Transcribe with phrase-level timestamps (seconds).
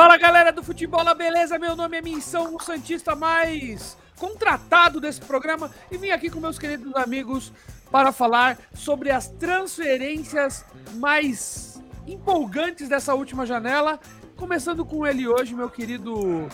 [0.00, 5.20] Fala galera do Futebol na Beleza, meu nome é Missão, o Santista mais contratado desse
[5.20, 7.52] programa e vim aqui com meus queridos amigos
[7.90, 14.00] para falar sobre as transferências mais empolgantes dessa última janela.
[14.38, 16.48] Começando com ele hoje, meu querido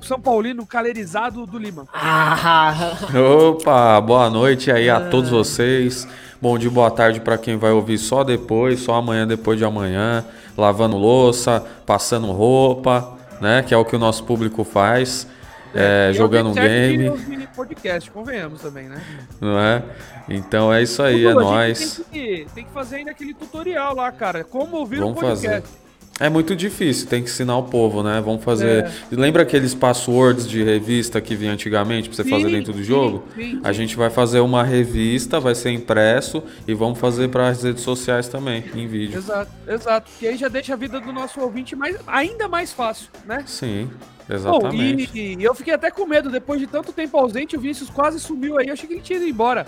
[0.00, 1.86] São Paulino calerizado do Lima.
[1.92, 2.96] Ah.
[3.14, 6.08] Opa, boa noite aí a todos vocês.
[6.40, 10.24] Bom dia, boa tarde para quem vai ouvir só depois, só amanhã, depois de amanhã,
[10.56, 13.62] lavando louça, passando roupa, né?
[13.62, 15.26] Que é o que o nosso público faz.
[15.74, 17.10] É, é jogando um game.
[17.56, 19.02] podcast, convenhamos também, né?
[19.40, 19.82] Não é?
[20.28, 21.96] Então é isso aí, Dudu, é nóis.
[21.96, 24.44] Tem que, tem que fazer ainda aquele tutorial lá, cara.
[24.44, 25.68] Como ouvir Vamos um podcast.
[25.68, 25.82] Fazer.
[26.20, 28.20] É muito difícil, tem que ensinar o povo, né?
[28.24, 28.84] Vamos fazer.
[28.84, 28.92] É.
[29.10, 32.84] Lembra aqueles passwords de revista que vinha antigamente pra você sim, fazer dentro do sim,
[32.84, 33.24] jogo?
[33.34, 37.62] Sim, a gente vai fazer uma revista, vai ser impresso e vamos fazer para as
[37.62, 39.18] redes sociais também, em vídeo.
[39.18, 40.10] Exato, exato.
[40.18, 43.44] Que aí já deixa a vida do nosso ouvinte mais, ainda mais fácil, né?
[43.46, 43.90] Sim.
[44.30, 45.10] Exatamente.
[45.12, 47.90] Oh, e, e, eu fiquei até com medo, depois de tanto tempo ausente, o Vinícius
[47.90, 48.68] quase sumiu aí.
[48.68, 49.66] Eu achei que ele tinha ido embora.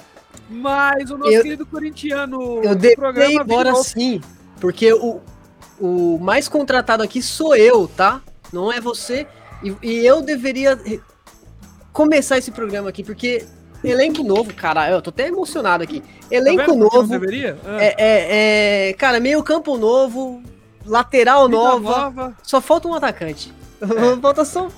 [0.49, 2.63] Mas o nosso eu, querido corintiano.
[2.63, 2.95] Eu dei
[3.31, 4.21] embora sim,
[4.61, 5.21] porque o,
[5.81, 8.21] o mais contratado aqui sou eu, tá?
[8.53, 9.27] Não é você.
[9.63, 10.79] E, e eu deveria
[11.93, 13.47] começar esse programa aqui, porque
[13.83, 16.03] elenco novo, cara, eu tô até emocionado aqui.
[16.31, 17.09] Elenco tá novo.
[17.09, 17.59] Deveria?
[17.65, 17.83] Ah.
[17.83, 20.43] É, é, é, cara, meio campo novo,
[20.85, 23.53] lateral nova, nova, Só falta um atacante.
[23.81, 24.17] É.
[24.21, 24.69] falta só.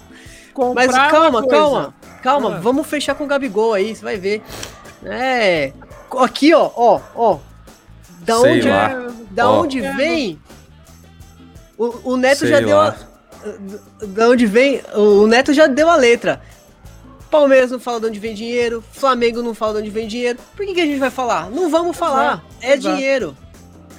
[0.52, 2.56] Comprar Mas calma, calma, calma.
[2.56, 2.60] Ah.
[2.60, 4.42] Vamos fechar com o Gabigol aí, você vai ver.
[5.04, 5.72] É.
[6.18, 7.38] Aqui, ó, ó, ó.
[8.20, 9.12] Da Sei onde, lá.
[9.30, 9.62] da ó.
[9.62, 10.40] onde vem
[11.78, 12.94] o, o Neto Sei já deu a,
[14.08, 14.82] Da onde vem.
[14.94, 16.40] O Neto já deu a letra.
[17.30, 20.38] Palmeiras não fala de onde vem dinheiro, Flamengo não fala de onde vem dinheiro.
[20.56, 21.50] Por que, que a gente vai falar?
[21.50, 22.44] Não vamos falar.
[22.62, 22.96] é exato.
[22.96, 23.36] dinheiro.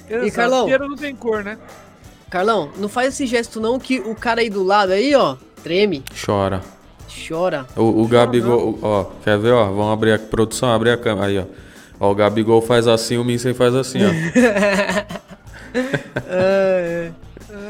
[0.08, 0.26] Exato.
[0.26, 0.62] E Carlão.
[0.62, 1.58] Dinheiro não tem cor, né?
[2.30, 6.02] Carlão, não faz esse gesto não que o cara aí do lado aí, ó, treme.
[6.24, 6.62] Chora.
[7.26, 7.66] Chora.
[7.74, 9.64] O, o Gabigol, ó, quer ver, ó?
[9.66, 11.44] Vamos abrir a produção, abrir a câmera aí, ó.
[12.00, 14.10] Ó, o Gabigol faz assim, o Minsen faz assim, ó.
[16.28, 17.12] é, é.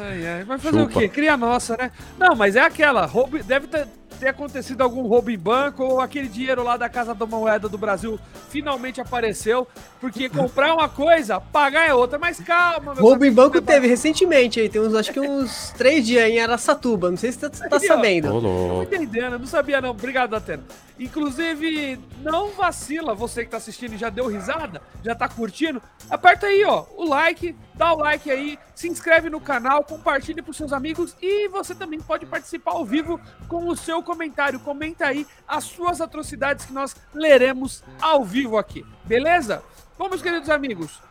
[0.09, 0.45] Ai, ai.
[0.45, 0.99] Vai fazer Chupa.
[0.99, 1.09] o quê?
[1.09, 1.91] Cria nossa, né?
[2.19, 3.05] Não, mas é aquela.
[3.05, 3.87] Roubo, deve ter,
[4.19, 7.77] ter acontecido algum roubo em banco ou aquele dinheiro lá da Casa da Moeda do
[7.77, 8.19] Brasil
[8.49, 9.67] finalmente apareceu.
[10.01, 12.19] Porque comprar uma coisa, pagar é outra.
[12.19, 14.69] Mas calma, meu Roubo em banco teve recentemente aí.
[14.69, 17.11] Tem uns, acho que uns três dias em Aracatuba.
[17.11, 18.29] Não sei se você tá, tá sabendo.
[18.29, 19.91] Tô não entendendo, não sabia não.
[19.91, 20.65] Obrigado, Datena.
[20.99, 25.81] Inclusive, não vacila, você que tá assistindo e já deu risada, já tá curtindo.
[26.11, 30.57] Aperta aí, ó, o like, dá o like aí, se inscreve no canal, compartilhe pros
[30.57, 34.61] seus amigos e você também pode participar ao vivo com o seu comentário.
[34.61, 39.65] Comenta aí as suas atrocidades que nós leremos ao vivo aqui, beleza?
[39.99, 41.03] Bom, meus queridos amigos,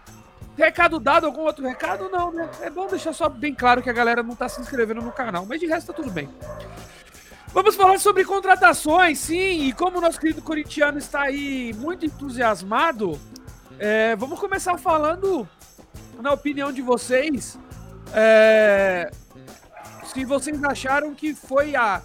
[0.58, 2.08] recado dado, algum outro recado?
[2.10, 2.50] Não, né?
[2.62, 5.46] É bom deixar só bem claro que a galera não tá se inscrevendo no canal,
[5.46, 6.30] mas de resto tá tudo bem.
[7.48, 13.20] Vamos falar sobre contratações, sim, e como o nosso querido corintiano está aí muito entusiasmado,
[13.78, 15.46] é, vamos começar falando,
[16.22, 17.58] na opinião de vocês,
[18.14, 19.12] é,
[20.06, 22.02] se vocês acharam que foi a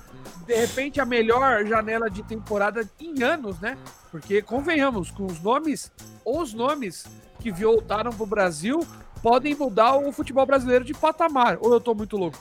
[0.46, 3.78] de repente a melhor janela de temporada em anos, né?
[4.10, 5.90] Porque convenhamos, com os nomes,
[6.24, 7.06] os nomes
[7.38, 8.86] que voltaram pro Brasil
[9.22, 11.58] podem mudar o futebol brasileiro de patamar.
[11.60, 12.38] Ou eu tô muito louco?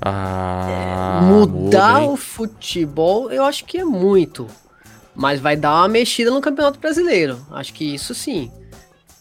[0.00, 4.46] Ah, mudar muda, o futebol, eu acho que é muito.
[5.14, 7.38] Mas vai dar uma mexida no Campeonato Brasileiro.
[7.50, 8.50] Acho que isso sim.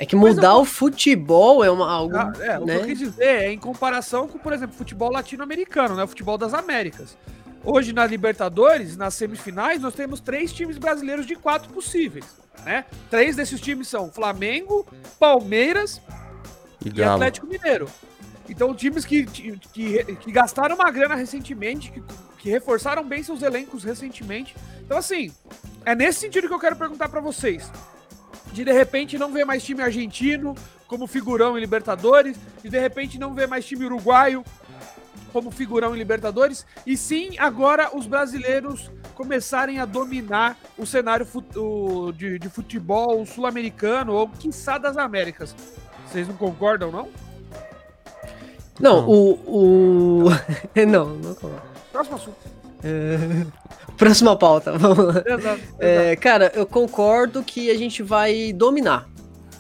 [0.02, 0.62] É que mudar eu...
[0.62, 2.18] o futebol é uma, algo.
[2.18, 2.60] Ah, é, né?
[2.60, 2.88] o que eu né?
[2.88, 6.04] quis dizer é em comparação com, por exemplo, futebol latino-americano, né?
[6.04, 7.16] O futebol das Américas.
[7.64, 12.26] Hoje na Libertadores, nas semifinais, nós temos três times brasileiros de quatro possíveis,
[12.66, 12.86] né?
[13.12, 14.88] Três desses times são Flamengo,
[15.20, 16.02] Palmeiras
[16.84, 17.88] e, e Atlético Mineiro.
[18.50, 19.56] Então, times que, que,
[20.16, 22.04] que, gastaram uma grana recentemente, que,
[22.40, 24.56] que reforçaram bem seus elencos recentemente.
[24.84, 25.32] Então, assim,
[25.86, 27.72] é nesse sentido que eu quero perguntar para vocês.
[28.52, 30.56] De de repente não ver mais time argentino
[30.88, 34.44] como figurão em Libertadores, de de repente não ver mais time uruguaio
[35.32, 41.26] como figurão em Libertadores, e sim agora os brasileiros começarem a dominar o cenário
[42.16, 45.56] de, de futebol sul-americano ou quiçá das Américas.
[46.06, 47.08] Vocês não concordam, não?
[48.80, 50.26] Não, o.
[50.26, 50.30] o...
[50.88, 51.62] não, não concordo.
[51.92, 52.61] Próximo assunto.
[52.84, 53.46] É...
[53.98, 55.24] Próxima pauta, vamos lá.
[55.26, 59.08] Exato, é, cara, eu concordo que a gente vai dominar.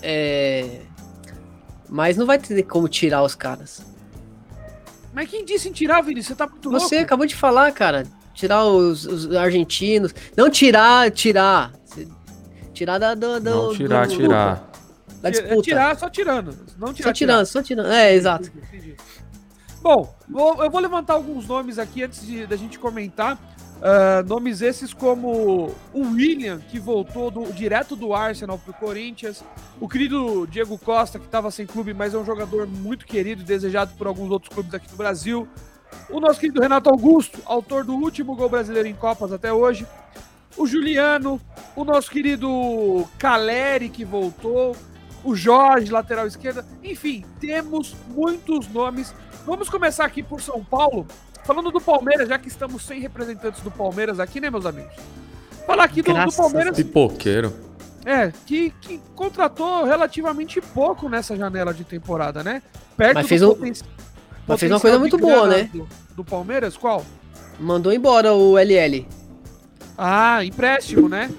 [0.01, 0.81] É...
[1.89, 3.85] Mas não vai ter como tirar os caras.
[5.13, 6.27] Mas quem disse em tirar, Vinícius?
[6.27, 6.87] Você tá muito louco.
[6.87, 8.05] Você acabou de falar, cara.
[8.33, 10.15] Tirar os, os argentinos.
[10.35, 11.73] Não tirar, tirar.
[12.73, 14.71] Tirar da, do, Não tirar, do, tirar.
[15.21, 15.61] Da disputa.
[15.61, 16.57] Tirar só tirando.
[16.79, 17.45] Não tirar, só tirando, tirar.
[17.45, 17.91] só tirando.
[17.91, 18.47] É, exato.
[18.47, 18.95] Entendi, entendi.
[19.81, 20.13] Bom,
[20.59, 23.37] eu vou levantar alguns nomes aqui antes da gente comentar.
[23.81, 29.43] Ah, nomes esses como o William, que voltou do- direto do Arsenal pro Corinthians.
[29.79, 33.45] O querido Diego Costa, que estava sem clube, mas é um jogador muito querido e
[33.45, 35.47] desejado por alguns outros clubes aqui do Brasil.
[36.11, 39.87] O nosso querido Renato Augusto, autor do último gol brasileiro em Copas até hoje.
[40.55, 41.41] O Juliano,
[41.75, 44.75] o nosso querido Caleri, que voltou.
[45.23, 46.65] O Jorge, lateral esquerda.
[46.83, 49.13] Enfim, temos muitos nomes.
[49.45, 51.05] Vamos começar aqui por São Paulo.
[51.43, 54.93] Falando do Palmeiras, já que estamos sem representantes do Palmeiras aqui, né, meus amigos?
[55.65, 57.53] Falar aqui do, do Palmeiras, Pipoqueiro.
[58.05, 62.61] é, que, que contratou relativamente pouco nessa janela de temporada, né?
[62.95, 63.55] Perto Mas fez um-
[64.47, 65.69] mas fez uma coisa muito boa, né?
[65.73, 67.03] Do, do Palmeiras, qual?
[67.59, 69.07] Mandou embora o LL.
[69.97, 71.29] Ah, empréstimo, né?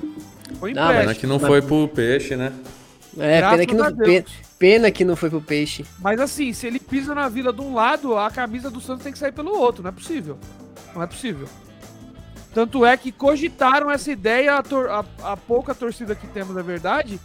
[0.58, 1.00] Foi Não, mas empréstimo.
[1.00, 2.52] Pena que não foi pro peixe, né?
[3.18, 4.24] É, Graças pena que, não, Deus.
[4.62, 5.84] Pe- pena que não foi pro peixe.
[5.98, 9.12] Mas assim, se ele pisa na vila de um lado, a camisa do Santos tem
[9.12, 9.82] que sair pelo outro.
[9.82, 10.38] Não é possível.
[10.94, 11.48] Não é possível.
[12.54, 16.62] Tanto é que cogitaram essa ideia, a, tor- a- a pouca torcida que temos, é
[16.62, 17.18] verdade,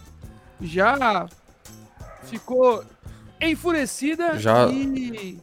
[0.60, 1.26] já
[2.24, 2.82] ficou
[3.40, 5.38] enfurecida Já- e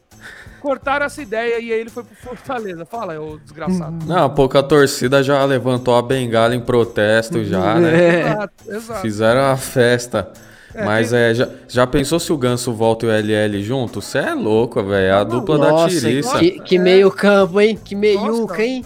[0.60, 2.84] cortaram essa ideia e aí ele foi pro Fortaleza.
[2.84, 4.04] Fala, ô desgraçado.
[4.06, 7.94] Não, pouca torcida já levantou a bengala em protesto já, né?
[7.96, 8.20] É.
[8.32, 9.00] Exato, exato.
[9.02, 10.32] Fizeram a festa.
[10.84, 14.00] Mas é, já, já pensou se o Ganso volta e o LL junto?
[14.02, 15.06] Você é louco, velho.
[15.06, 16.38] É a dupla da Nossa, tiriça.
[16.38, 16.78] que, que É.
[16.78, 17.78] meio campo, hein?
[17.82, 18.62] Que meiuca, Nossa.
[18.62, 18.84] hein?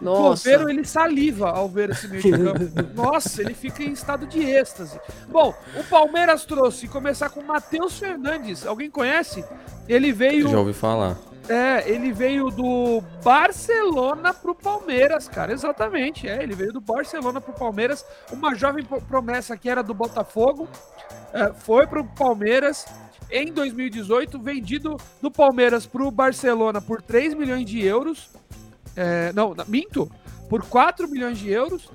[0.00, 0.44] O Nossa.
[0.50, 2.70] Coveiro, ele saliva ao ver esse meio campo.
[2.94, 4.98] Nossa, ele fica em estado de êxtase.
[5.28, 8.64] Bom, o Palmeiras trouxe, começar com o Matheus Fernandes.
[8.66, 9.44] Alguém conhece?
[9.88, 11.16] Ele veio, Já ouvi falar.
[11.48, 15.52] É, ele veio do Barcelona pro Palmeiras, cara.
[15.52, 18.04] Exatamente, é, ele veio do Barcelona pro Palmeiras.
[18.32, 20.68] Uma jovem pro- promessa que era do Botafogo,
[21.32, 22.84] é, foi pro Palmeiras
[23.30, 28.30] em 2018, vendido do Palmeiras pro Barcelona por 3 milhões de euros.
[28.96, 30.10] É, não, não, minto,
[30.48, 31.90] por 4 milhões de euros.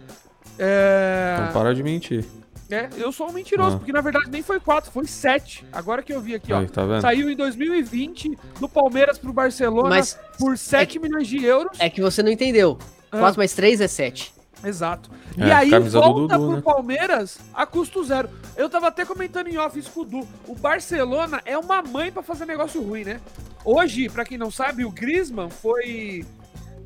[0.59, 2.25] É, Então para de mentir.
[2.74, 3.80] É, eu sou um mentiroso, Ah.
[3.80, 5.66] porque na verdade nem foi 4, foi 7.
[5.72, 6.60] Agora que eu vi aqui, ó.
[6.60, 7.02] Aí, tá vendo?
[7.02, 11.78] Saiu em 2020 do Palmeiras pro Barcelona Mas por 7 milhões de euros.
[11.80, 12.78] é que você não entendeu.
[13.12, 13.20] Ah.
[13.20, 14.34] 4 mais 3 é 7.
[14.66, 15.10] Exato.
[15.38, 16.62] É, e aí volta Dudu, pro né?
[16.62, 18.30] Palmeiras a custo zero.
[18.56, 20.28] Eu tava até comentando em off isso com o Du.
[20.48, 23.20] O Barcelona é uma mãe pra fazer negócio ruim, né?
[23.66, 26.25] Hoje, pra quem não sabe, o Griezmann foi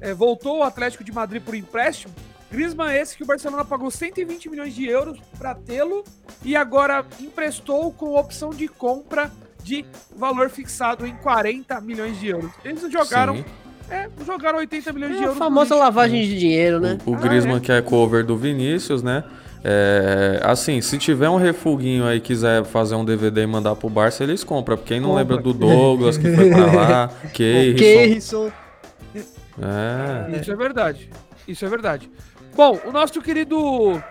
[0.01, 2.13] é, voltou ao Atlético de Madrid por empréstimo.
[2.51, 6.03] Griezmann é esse que o Barcelona pagou 120 milhões de euros pra tê-lo
[6.43, 9.29] e agora emprestou com opção de compra
[9.63, 9.83] de
[10.15, 12.51] valor fixado em 40 milhões de euros.
[12.63, 13.45] Eles jogaram, Sim.
[13.89, 15.35] é, jogaram 80 milhões de É a euros.
[15.37, 16.97] no famosa lavagem de dinheiro, né?
[17.05, 17.59] O, o Ah, Griezmann é.
[17.59, 19.25] que é cover do Vinícius, né?
[19.63, 23.89] É, assim, se tiver um refuguinho aí e quiser fazer um DVD e mandar pro
[23.89, 24.77] Barça, eles compram.
[24.77, 27.77] Quem não lembra do Douglas que foi pra lá, Keirson.
[27.77, 28.51] Keirson.
[29.61, 30.39] É.
[30.39, 31.09] Isso é verdade.
[31.47, 32.09] Isso é verdade.
[32.57, 34.01] Bom, o nosso querido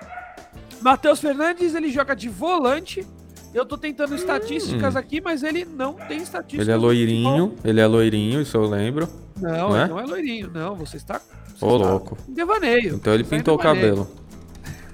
[0.80, 3.04] Matheus Fernandes, ele joga de volante.
[3.52, 6.68] Eu tô tentando estatísticas aqui, mas ele não tem estatísticas.
[6.68, 9.08] Ele é loirinho, ele é loirinho, isso eu lembro.
[9.36, 9.80] Não, não é?
[9.80, 10.50] ele não é loirinho.
[10.54, 11.20] Não, você está.
[11.48, 12.16] Você Ô, está louco.
[12.28, 12.94] em devaneio.
[12.94, 14.08] Então ele pintou o cabelo.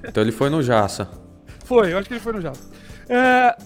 [0.02, 1.10] Então ele foi no Jaça.
[1.64, 2.58] Foi, eu acho que ele foi no jato.
[3.08, 3.56] É,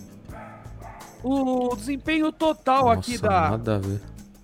[1.24, 3.50] o desempenho total aqui Nossa, da.
[3.50, 4.00] nada a ver.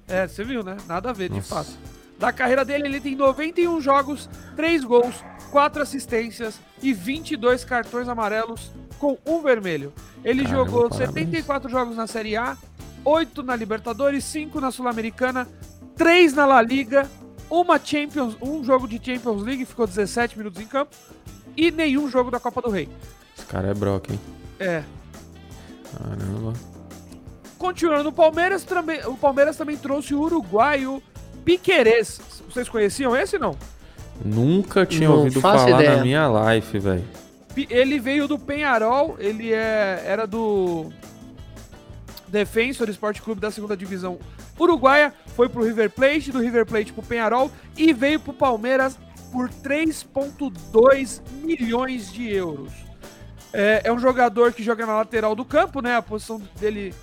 [0.09, 0.77] É, você viu, né?
[0.89, 1.57] Nada a ver, de Nossa.
[1.57, 1.92] fato.
[2.23, 8.71] Da carreira dele, ele tem 91 jogos, 3 gols, 4 assistências e 22 cartões amarelos
[8.97, 9.93] com um vermelho.
[10.25, 11.15] Ele Caramba, jogou parabéns.
[11.15, 12.57] 74 jogos na Série A,
[13.05, 15.49] 8 na Libertadores, 5 na Sul-Americana,
[15.97, 17.11] 3 na La Liga,
[17.51, 20.95] uma Champions, um jogo de Champions League, ficou 17 minutos em campo,
[21.57, 22.89] e nenhum jogo da Copa do Rei.
[23.37, 24.21] Esse cara é broca, hein?
[24.61, 24.85] É.
[25.99, 26.53] Caramba.
[27.59, 31.03] Continuando no Palmeiras, também, o Palmeiras também trouxe o uruguaio
[31.45, 32.21] Piquerez.
[32.49, 33.57] Vocês conheciam esse não?
[34.25, 35.97] Nunca tinha Não ouvido falar ideia.
[35.97, 37.05] na minha life, velho.
[37.69, 40.91] Ele veio do Penharol, ele é, era do
[42.29, 44.19] Defensor Esporte Clube da segunda divisão
[44.59, 48.99] uruguaia, foi pro River Plate, do River Plate pro Penharol e veio pro Palmeiras
[49.31, 52.73] por 3,2 milhões de euros.
[53.53, 55.97] É, é um jogador que joga na lateral do campo, né?
[55.97, 56.95] A posição dele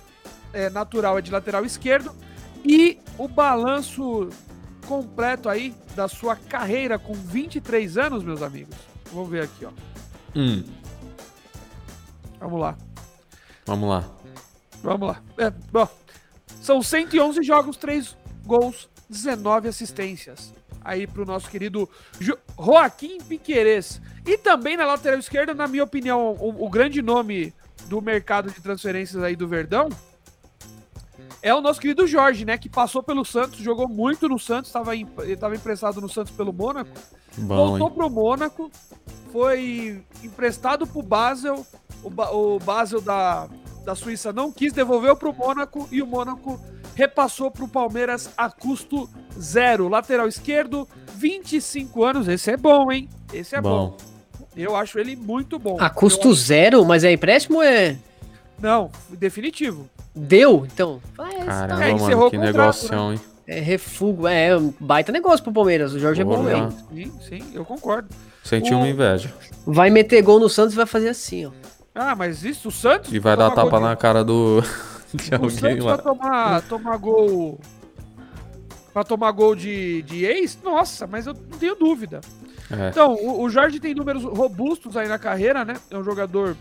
[0.52, 2.12] é, natural é de lateral esquerdo.
[2.64, 4.28] E o balanço
[4.86, 8.74] completo aí da sua carreira com 23 anos, meus amigos.
[9.12, 9.70] Vamos ver aqui, ó.
[10.36, 10.64] Hum,
[12.38, 12.76] Vamos lá.
[13.66, 14.04] vamos lá.
[14.82, 15.22] Vamos lá.
[15.36, 15.86] É, bom,
[16.62, 20.54] são 111 jogos, 3 gols, 19 assistências.
[20.82, 21.86] Aí pro nosso querido
[22.18, 24.00] Jo- Joaquim Piquerez.
[24.26, 27.52] E também na lateral esquerda, na minha opinião, o, o grande nome
[27.86, 29.90] do mercado de transferências aí do Verdão
[31.42, 32.56] é o nosso querido Jorge, né?
[32.58, 36.90] Que passou pelo Santos, jogou muito no Santos, estava emprestado no Santos pelo Mônaco.
[37.38, 37.94] Bom, voltou hein?
[37.94, 38.70] pro Mônaco,
[39.32, 41.64] foi emprestado pro Basel.
[42.02, 43.48] O, Ba- o Basel da,
[43.84, 46.60] da Suíça não quis, devolveu pro Mônaco e o Mônaco
[46.94, 49.88] repassou pro Palmeiras a custo zero.
[49.88, 52.28] Lateral esquerdo, 25 anos.
[52.28, 53.08] Esse é bom, hein?
[53.32, 53.90] Esse é bom.
[53.90, 53.96] Bom.
[54.56, 55.76] Eu acho ele muito bom.
[55.78, 57.96] A custo Eu- zero, mas é empréstimo ou é.
[58.58, 59.88] Não, definitivo.
[60.14, 60.66] Deu?
[60.72, 61.00] Então.
[61.18, 63.20] Ah, é, Caramba, É, encerrou mano, que o contrato, negocião, hein?
[63.46, 64.26] é refugo.
[64.26, 65.92] É, é um baita negócio pro Palmeiras.
[65.92, 66.48] O Jorge é bom Porra.
[66.66, 66.72] mesmo.
[66.92, 68.08] Sim, sim, eu concordo.
[68.42, 69.32] Senti O- uma inveja.
[69.66, 71.50] Vai meter gol no Santos e vai fazer assim, ó.
[71.94, 73.12] Ah, mas isso, o Santos.
[73.12, 74.62] E vai dar tapa gol na cara do.
[75.14, 75.94] de O alguém Santos lá.
[75.98, 77.60] pra tomar, tomar gol.
[78.92, 82.20] Pra tomar gol de, de ex, nossa, mas eu não tenho dúvida.
[82.70, 85.74] É, Então, o, o Jorge tem números robustos aí na carreira, né?
[85.90, 86.56] É um jogador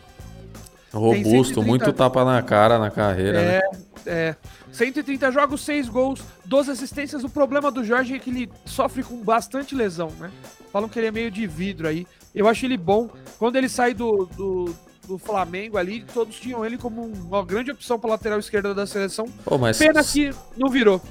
[0.98, 3.62] robusto, 130 muito tapa na cara na carreira, né?
[4.05, 4.36] É,
[4.72, 7.24] 130 jogos, 6 gols, 12 assistências.
[7.24, 10.31] O problema do Jorge é que ele sofre com bastante lesão, né?
[10.72, 12.08] Falam que ele é meio de vidro aí.
[12.34, 13.10] Eu acho ele bom.
[13.38, 14.74] Quando ele sai do, do,
[15.08, 18.86] do Flamengo ali, todos tinham ele como um- uma grande opção para lateral esquerda da
[18.88, 19.25] seleção.
[19.43, 21.01] Pô, mas, Pena que não virou.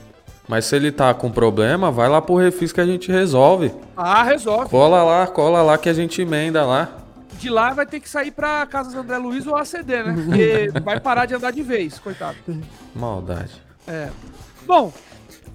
[0.49, 3.73] mas se ele tá com problema, vai lá pro refis que a gente resolve.
[3.97, 4.71] Ah, resolve.
[4.71, 6.89] Cola lá, cola lá que a gente emenda lá.
[7.39, 10.13] De lá vai ter que sair pra Casas André Luiz ou ACD, né?
[10.27, 12.37] Porque vai parar de andar de vez, coitado.
[12.95, 13.53] Maldade.
[13.87, 14.09] É.
[14.67, 14.93] Bom,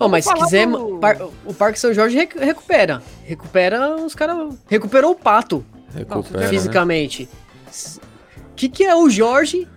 [0.09, 3.01] mas se quiser, do- par- o Parque São Jorge rec- recupera.
[3.25, 4.55] Recupera os caras.
[4.67, 5.63] Recuperou o pato
[5.95, 6.47] Recupera, né?
[6.49, 7.29] fisicamente.
[8.37, 9.67] O que, que é o Jorge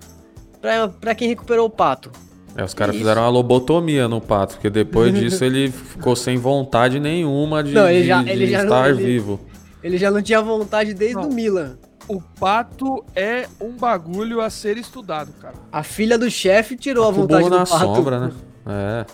[0.61, 2.11] pra, pra quem recuperou o pato?
[2.57, 6.99] É, os caras fizeram uma lobotomia no pato, porque depois disso ele ficou sem vontade
[6.99, 9.41] nenhuma de, Não, ele de- já- de ele já não- estar ele- vivo.
[9.83, 11.29] Ele já não tinha vontade desde Não.
[11.29, 11.77] o Milan.
[12.09, 15.55] O pato é um bagulho a ser estudado, cara.
[15.73, 17.79] A filha do chefe tirou Tá a com o vontade burro do na pato.
[17.97, 18.33] sombra, né?
[18.67, 19.07] É.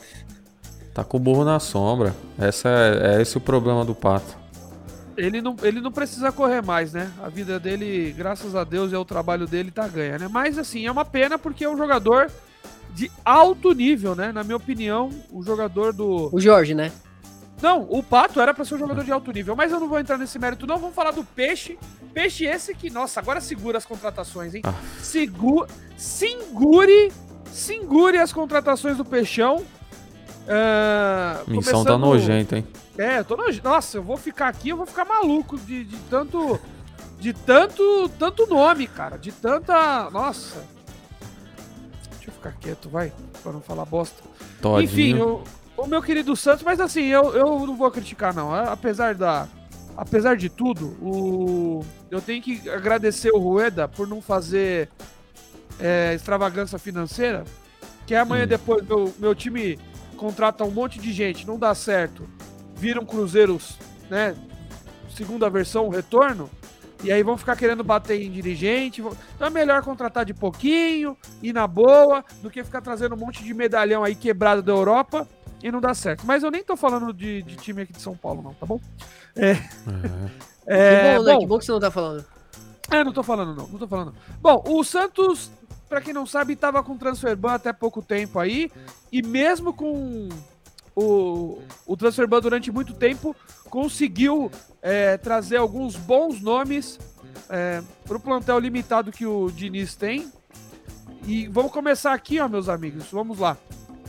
[0.95, 2.15] Tá com o burro na sombra.
[2.39, 4.37] Essa é, é esse o problema do pato.
[5.17, 7.11] Ele não, ele não precisa correr mais, né?
[7.23, 10.29] A vida dele, graças a Deus, e ao trabalho dele, tá ganha, né?
[10.29, 12.31] Mas, assim, é uma pena porque é um jogador
[12.95, 14.33] de alto nível, né?
[14.33, 16.29] Na minha opinião, o jogador do...
[16.33, 16.91] O Jorge, né?
[17.63, 19.99] Não, o Pato era pra ser um jogador de alto nível, mas eu não vou
[20.01, 20.79] entrar nesse mérito, não.
[20.79, 21.79] Vamos falar do Peixe.
[22.13, 24.63] Peixe esse que, nossa, agora segura as contratações, hein?
[24.65, 24.75] Ah.
[25.01, 25.65] Segu...
[25.97, 27.13] Segure,
[27.53, 29.65] segure as contratações do Peixão.
[30.49, 32.67] Ah, Missão tá começando- nojenta, hein?
[32.99, 33.67] É, eu tô nojento.
[33.69, 36.59] Nossa, eu vou ficar aqui, eu vou ficar maluco de, de tanto.
[37.21, 38.09] De tanto.
[38.19, 39.17] Tanto nome, cara.
[39.17, 40.11] De tanta.
[40.11, 40.65] Nossa.
[42.17, 43.13] Deixa eu ficar quieto, vai.
[43.43, 44.23] Pra não falar bosta.
[44.61, 44.85] Todinho.
[44.85, 45.45] Enfim, o,
[45.83, 48.55] o meu querido Santos, mas assim, eu, eu não vou criticar, não.
[48.55, 49.49] Apesar da.
[49.95, 54.89] Apesar de tudo, o, eu tenho que agradecer o Rueda por não fazer
[55.79, 57.45] é, extravagância financeira.
[58.07, 58.49] Que amanhã Hum.
[58.49, 59.79] depois meu, meu time
[60.17, 62.27] contrata um monte de gente, não dá certo,
[62.75, 63.77] viram cruzeiros,
[64.09, 64.35] né?
[65.15, 66.49] Segunda versão, retorno.
[67.05, 69.01] E aí vão ficar querendo bater em dirigente.
[69.01, 73.45] Então é melhor contratar de pouquinho, ir na boa, do que ficar trazendo um monte
[73.45, 75.29] de medalhão aí quebrado da Europa
[75.63, 76.25] e não dá certo.
[76.27, 78.81] Mas eu nem tô falando de, de time aqui de São Paulo, não, tá bom?
[79.37, 79.53] É.
[80.67, 81.33] É, que bom, né?
[81.35, 82.25] bom, Que bom que você não tá falando.
[82.91, 84.15] é, não tô falando não, não tô falando.
[84.41, 85.51] Bom, o Santos,
[85.89, 88.71] pra quem não sabe, tava com transfer ban até pouco tempo aí,
[89.11, 90.29] e mesmo com
[90.95, 93.35] o, o transfer ban durante muito tempo,
[93.71, 94.51] conseguiu
[94.81, 96.99] é, trazer alguns bons nomes
[97.49, 100.31] é, pro plantel limitado que o Diniz tem.
[101.25, 103.57] E vamos começar aqui, ó, meus amigos, vamos lá.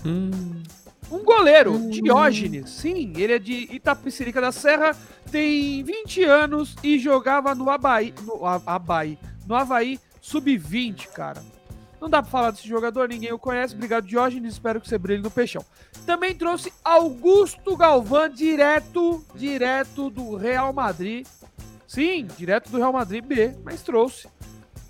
[0.06, 0.64] Hum,
[1.12, 1.90] Um goleiro, Hum.
[1.90, 2.70] Diógenes.
[2.70, 4.96] Sim, ele é de Itapecerica da Serra,
[5.32, 9.18] tem 20 anos e jogava no Havaí, no A- Havaí,
[9.48, 11.42] no Havaí Sub-20, cara.
[12.02, 13.76] Não dá pra falar desse jogador, ninguém o conhece.
[13.76, 14.54] Obrigado, Diógenes.
[14.54, 15.64] Espero que você brilhe no peixão.
[16.06, 21.26] Também trouxe Augusto Galvão, direto, direto do Real Madrid.
[21.88, 24.28] Sim, direto do Real Madrid B, mas trouxe.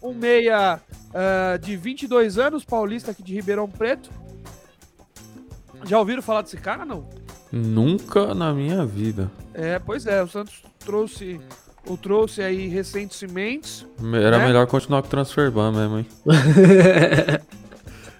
[0.02, 0.82] Um meia
[1.14, 4.10] ah, de 22 anos, paulista aqui de Ribeirão Preto.
[5.86, 7.06] Já ouviram falar desse cara, não?
[7.52, 9.30] nunca na minha vida.
[9.54, 11.40] É, pois é, o Santos trouxe
[11.86, 13.86] o trouxe aí recentemente.
[14.22, 14.48] Era Né?
[14.48, 16.08] melhor continuar com o transfer ban mesmo, hein?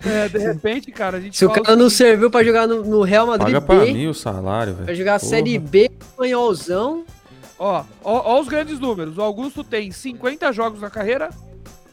[0.06, 3.02] É, de repente, cara, a gente Se o cara não serviu pra jogar no, no
[3.04, 4.86] Real Madrid Paga pra B, mim o salário, velho.
[4.88, 5.30] vai jogar a Porra.
[5.30, 7.06] Série B, espanholzão.
[7.58, 9.18] Ó, ó, ó os grandes números.
[9.18, 11.30] O Augusto tem 50 jogos na carreira.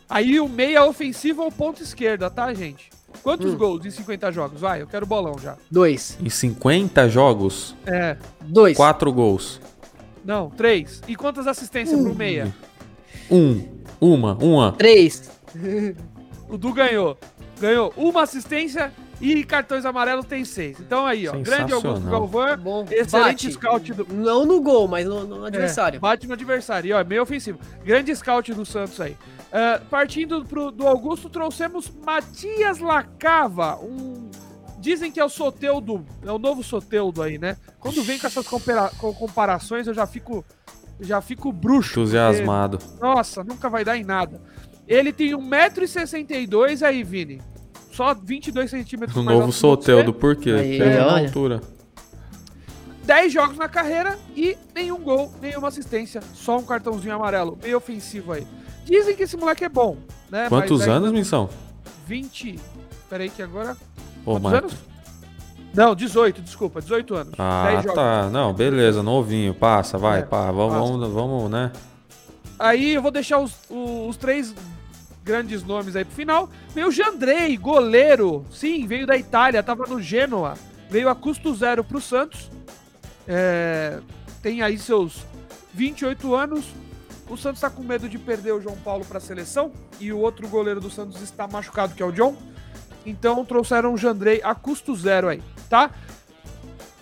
[0.08, 2.90] Aí o meia ofensivo ou ponta esquerda, tá, gente?
[3.22, 3.56] Quantos Hum.
[3.58, 4.60] gols em 50 jogos?
[4.60, 5.56] Vai, eu quero bolão já.
[5.70, 6.16] Dois.
[6.22, 8.76] Em 50 jogos, É, Dois.
[8.76, 9.60] 4 gols.
[10.24, 11.02] não, três.
[11.06, 12.54] E quantas assistências pro meia?
[13.30, 13.66] Um.
[14.00, 14.34] Uma.
[14.42, 14.72] Uma.
[14.72, 15.30] Três.
[16.48, 17.16] O Du ganhou.
[17.60, 20.80] Ganhou uma assistência E cartões amarelos tem seis.
[20.80, 21.32] Então aí, ó.
[21.32, 22.08] Grande Augusto.
[22.08, 22.56] Galvão.
[22.56, 23.52] Bom, Excelente bate.
[23.52, 24.06] scout do.
[24.14, 25.98] Não no gol, mas no, no adversário.
[25.98, 26.88] É, bate no adversário.
[26.88, 27.58] E, ó, é meio ofensivo.
[27.84, 29.14] Grande scout do Santos aí.
[29.52, 33.76] Ah, partindo pro, do Augusto, trouxemos Matias Lacava.
[33.82, 34.30] Um.
[34.78, 36.06] Dizem que é o Soteudo.
[36.24, 37.56] É o novo Soteudo aí, né?
[37.78, 40.44] Quando vem com essas compara- com comparações, eu já fico.
[41.00, 41.88] Já fico bruxo.
[41.94, 42.78] porque- Entusiasmado.
[43.00, 44.40] nossa, nunca vai dar em nada.
[44.86, 47.40] Ele tem 1,62m aí, Vini.
[47.92, 50.18] Só 22 centímetros O novo Soteldo, você.
[50.18, 50.50] por quê?
[50.50, 51.26] Aí, Porque é olha.
[51.26, 51.60] altura.
[53.04, 56.20] 10 jogos na carreira e nenhum gol, nenhuma assistência.
[56.34, 57.58] Só um cartãozinho amarelo.
[57.62, 58.46] Meio ofensivo aí.
[58.84, 59.96] Dizem que esse moleque é bom,
[60.30, 60.48] né?
[60.48, 61.48] Quantos aí- anos, Missão?
[62.06, 62.58] 20.
[63.08, 63.76] Peraí que agora...
[64.24, 64.74] Ô, Quantos anos?
[65.72, 66.80] Não, 18, desculpa.
[66.80, 67.34] 18 anos.
[67.38, 67.94] Ah, 10 jogos.
[67.94, 68.28] tá.
[68.30, 69.54] Não, beleza, novinho.
[69.54, 70.50] Passa, vai, É, pá.
[70.50, 70.84] Vamos, passa.
[70.92, 71.72] vamos, vamos, né?
[72.58, 74.54] Aí eu vou deixar os, os, três
[75.24, 76.50] grandes nomes aí pro final.
[76.74, 78.44] Veio o Jandrei, goleiro.
[78.50, 80.54] Sim, veio da Itália, tava no Genoa.
[80.90, 82.50] Veio a custo zero pro Santos.
[83.26, 84.00] É,
[84.42, 85.24] tem aí seus
[85.72, 86.64] 28 anos.
[87.30, 89.70] O Santos tá com medo de perder o João Paulo pra seleção.
[90.00, 92.36] E o outro goleiro do Santos está machucado, que é o John.
[93.06, 95.90] Então trouxeram o Jandrei a custo zero aí, tá?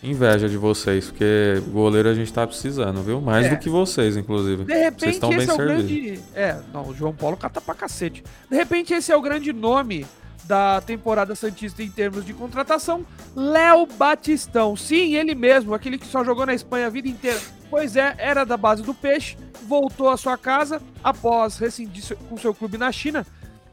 [0.01, 3.21] Inveja de vocês, porque goleiro a gente tá precisando, viu?
[3.21, 3.49] Mais É.
[3.51, 4.65] do que vocês, inclusive.
[4.65, 5.85] De Vocês repente estão bem esse é o servidos.
[5.91, 6.21] grande.
[6.35, 8.23] É, não, o João Paulo cata pra cacete.
[8.49, 10.07] De repente esse é o grande nome
[10.45, 13.05] da temporada Santista em termos de contratação.
[13.35, 14.77] Léo Batistão.
[14.77, 17.41] Sim, ele mesmo, aquele que só jogou na Espanha a vida inteira.
[17.71, 22.55] Pois é, era da base do Peixe, voltou à sua casa após rescindir com seu
[22.55, 23.27] clube na China.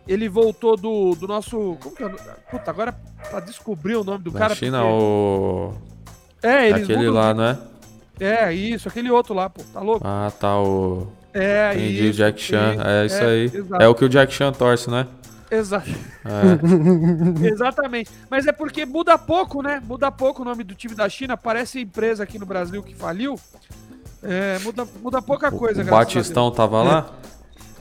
[0.08, 1.78] Ele voltou do, do nosso.
[1.82, 2.06] Como que é?
[2.06, 2.12] o?
[2.52, 2.96] Puta, agora
[3.30, 4.56] pra descobrir o nome do Na cara.
[4.56, 5.74] China, porque- o.
[6.44, 7.58] É, eles Aquele lá, não é?
[8.20, 10.06] É, isso, aquele outro lá, pô, tá louco?
[10.08, 11.08] Ah, tá, o.
[11.34, 12.18] É, Entendi, isso.
[12.18, 12.78] Jack Chan.
[12.86, 13.46] É isso aí.
[13.46, 13.84] exato.
[13.84, 15.08] É o que o Jack Chan torce, né?
[15.52, 15.90] Exato.
[16.24, 17.48] É.
[17.50, 18.10] Exatamente.
[18.30, 19.82] Mas é porque muda pouco, né?
[19.86, 21.36] Muda pouco o nome do time da China.
[21.36, 23.40] Parece empresa aqui no Brasil que faliu.
[24.28, 27.02] É, muda, muda pouca coisa, o graças a Batistão tava lá?
[27.02, 27.14] Deus.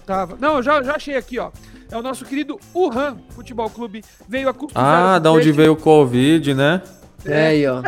[0.06, 0.36] Tava.
[0.38, 1.50] Não, eu já, já achei aqui, ó.
[1.90, 4.04] É o nosso querido Wuhan Futebol Clube.
[4.28, 6.82] Veio a custo Ah, da onde veio o Covid, né?
[7.24, 7.82] É aí, ó.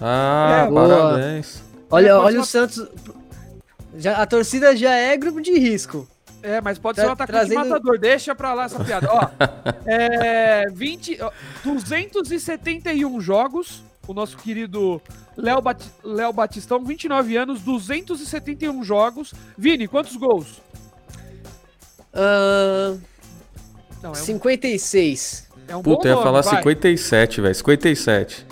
[0.00, 1.62] Ah, É, parabéns.
[1.90, 2.86] Olha, É, olha o Santos.
[3.96, 6.06] Já, a torcida já é grupo de risco.
[6.42, 7.98] É, mas pode Tra- ser um atacante trazendo- matador.
[7.98, 9.08] Deixa pra lá essa piada.
[9.10, 9.28] Ó,
[9.86, 11.32] é, 20, ó,
[11.64, 13.82] 271 jogos.
[14.08, 15.00] O nosso querido
[15.36, 19.34] Léo Bati- Léo Batistão, 29 anos, 271 jogos.
[19.56, 20.60] Vini, quantos gols?
[22.12, 22.96] Ah,
[24.02, 25.48] Não, é um, 56.
[25.68, 26.56] é um bom Puta, eu ia nome, falar vai.
[26.56, 27.54] 57, velho.
[27.54, 28.46] 57.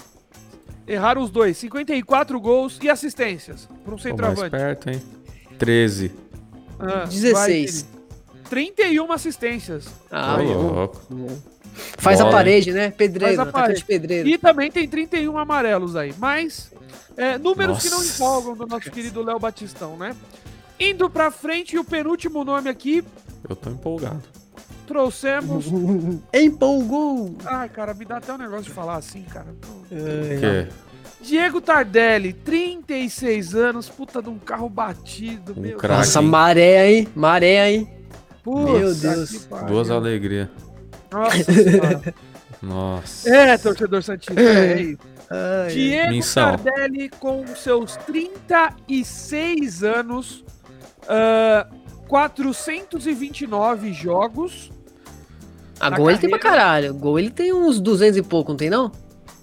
[0.87, 1.57] Erraram os dois.
[1.57, 4.51] 54 gols e assistências para um Pô, mais centroavante.
[4.51, 5.03] perto, hein?
[5.59, 6.12] 13.
[6.79, 7.33] Ah, 16.
[7.33, 7.97] vai, Vini.
[8.51, 9.87] 31 assistências.
[10.11, 11.01] Ah, louco.
[11.99, 12.91] Faz Bola, a parede, né?
[12.91, 13.85] Pedreiro, Faz a parede.
[13.85, 14.29] pedreiro.
[14.29, 16.15] E também tem 31 amarelos aí.
[16.19, 16.73] Mas
[17.17, 18.15] é, números que não Nossa.
[18.15, 20.15] empolgam do nosso querido Léo Batistão, né?
[20.79, 23.03] Indo pra frente, o penúltimo nome aqui,
[23.49, 24.23] Eu tô empolgado.
[24.87, 25.67] trouxemos.
[26.33, 27.35] Empolgou!
[27.45, 29.47] Ai, cara, me dá até um negócio de falar assim, cara.
[29.91, 30.69] O quê?
[31.21, 35.99] Diego Tardelli, 36 anos, puta de um carro batido, Um meu craque.
[35.99, 36.27] Nossa, hein?
[36.29, 37.09] maré, hein?
[37.15, 37.91] Maré, hein?
[38.45, 39.49] Puta Meu Deus.
[39.67, 40.49] Duas alegrias.
[41.12, 42.14] Nossa senhora.
[42.62, 43.29] Nossa.
[43.35, 44.99] É, torcedor Santista, é isso.
[45.31, 46.57] Ai, Diego Missão.
[46.57, 50.45] Tardelli, com seus 36 anos,
[51.09, 51.66] ah,
[52.09, 54.71] 429 jogos,
[55.81, 56.64] A na gol ele tem pra carreira.
[56.64, 56.95] caralho.
[56.95, 58.90] Gol ele tem uns 200 e pouco, não tem não?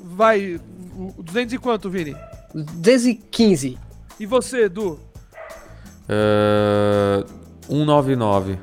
[0.01, 0.55] vai.
[0.95, 2.15] o- 200 e quanto, Vini?
[2.53, 3.77] 215.
[4.19, 4.99] E você, Edu?
[6.07, 7.23] É,
[7.67, 8.57] 199.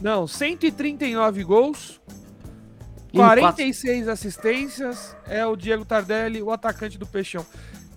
[0.00, 2.01] Não, 139 gols, E
[3.18, 5.16] 46 assistências.
[5.28, 7.44] É o Diego Tardelli, o atacante do Peixão.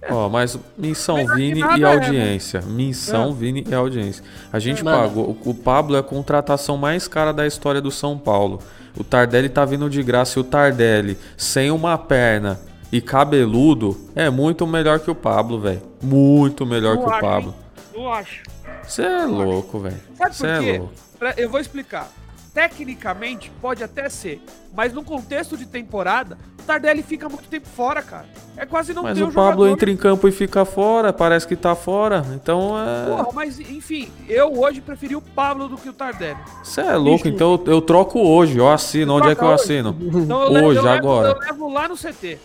[0.10, 2.62] Ó, mas menção Melhor que Vini e é, audiência.
[2.62, 3.34] Menção É.
[3.34, 4.24] Vini e audiência.
[4.54, 4.98] A gente Mano.
[5.02, 5.38] pagou.
[5.44, 8.60] O Pablo é a contratação mais cara da história do São Paulo.
[8.98, 12.60] O Tardelli tá vindo de graça e o Tardelli, sem uma perna
[12.92, 15.82] e cabeludo, é muito melhor que o Pablo, velho.
[16.02, 17.50] Muito melhor Não que o acho, Pablo.
[17.50, 18.02] hein?
[18.04, 18.44] Não acho.
[18.84, 19.98] Você é louco, velho.
[20.18, 20.82] Sabe Você por é quê?
[21.18, 22.10] Pra- Eu vou explicar.
[22.56, 24.42] Tecnicamente, pode até ser.
[24.74, 28.26] Mas no contexto de temporada, o Tardelli fica muito tempo fora, cara.
[28.56, 31.12] É quase não Mas ter o um Pablo jogador- entra em campo e fica fora,
[31.12, 32.26] parece que tá fora.
[32.34, 33.10] Então é.
[33.10, 36.40] Porra, mas enfim, eu hoje preferi o Pablo do que o Tardelli.
[36.64, 37.36] Você é louco, Bicho.
[37.36, 38.58] então eu, troco hoje.
[38.58, 39.16] Eu assino.
[39.16, 39.62] Onde é que eu hoje.
[39.64, 39.96] assino?
[40.02, 41.28] Então eu, Hoje, eu levo- agora.
[41.28, 42.40] eu levo lá no CT.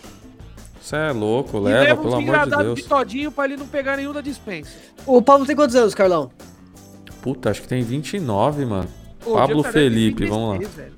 [0.81, 2.79] Você é louco, e leva, levo pelo uns amor de engradados Deus.
[2.81, 4.71] de todinho pra ele não pegar nenhum da dispensa.
[5.05, 6.29] O Pablo tem quantos anos, Carlão?
[7.21, 8.89] Puta, acho que tem 29, mano.
[9.25, 10.57] Ô, Pablo Felipe, vamos lá.
[10.57, 10.93] 36, velho.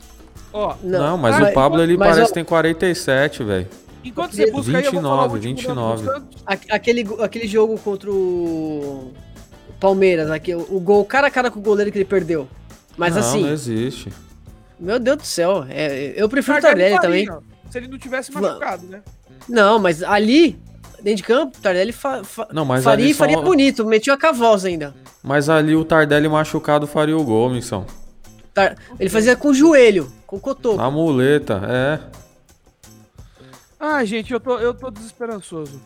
[0.53, 3.67] Ó, Não, mas Ah, o Pablo ele mas, parece que tem 47, velho.
[4.03, 6.05] enquanto você busca aí, eu vou falar o 29, último jogo do 29.
[6.05, 6.43] Santos.
[6.45, 9.11] a- aquele, aquele jogo contra o
[9.79, 12.47] Palmeiras, aqui, o, gol cara a cara com o goleiro que ele perdeu.
[12.95, 14.09] Mas não, assim, não existe.
[14.79, 17.25] meu Deus do céu, é, eu prefiro o Tardelli Tardelli também.
[17.25, 18.41] faria, Se ele não tivesse Não.
[18.41, 19.01] machucado, né?
[19.49, 20.57] Não, mas ali,
[21.01, 23.83] dentro de campo, o Tardelli fa, fa- Não, mas faria ali e faria só- bonito,
[23.85, 24.93] metiu a cavosa ainda.
[25.23, 27.85] Mas ali o Tardelli machucado faria o gol, missão.
[28.99, 30.79] Ele fazia com o joelho, com o cotoco.
[30.79, 31.99] A muleta, é.
[33.79, 35.81] Ai, gente, eu tô, eu tô desesperançoso.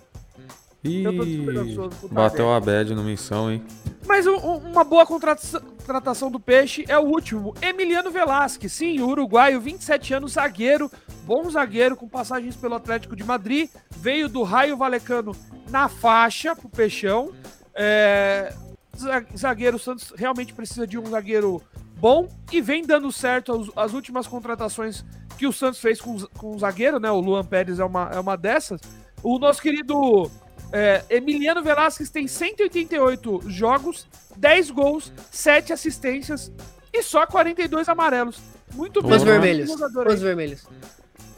[0.84, 3.63] Ih, Eu tô desesperançoso com o bateu a bad no missão, hein?
[4.06, 8.71] Mas um- um- uma boa contratação, do Peixe é o último, Emiliano Velasquez.
[8.71, 10.91] Sim, o uruguaio, 27 anos, zagueiro,
[11.25, 13.69] bom zagueiro, com passagens pelo Atlético de Madrid.
[13.97, 15.36] Veio do Raio Valecano
[15.69, 17.32] na faixa pro Peixão.
[17.73, 18.53] É,
[18.95, 21.62] za- zagueiro, o Santos realmente precisa de um zagueiro
[21.99, 25.03] bom e vem dando certo as, as últimas contratações
[25.38, 27.10] que o Santos fez com, o- com o zagueiro, né?
[27.12, 28.79] O Luan Pérez é uma, é uma dessas.
[29.23, 30.29] O nosso querido
[30.71, 36.51] é, Emiliano Velasquez tem 188 jogos, 10 gols, 7 assistências
[36.93, 38.39] e só 42 amarelos.
[38.73, 39.12] Muito bem.
[39.12, 39.39] Quantos Porra.
[39.39, 39.75] vermelhos?
[39.75, 40.67] Quantos vermelhos?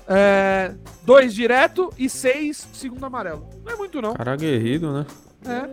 [0.07, 3.47] É, dois direto e seis segundo amarelo.
[3.63, 4.13] Não é muito, não.
[4.13, 5.05] Cara aguerrido, né?
[5.45, 5.69] É.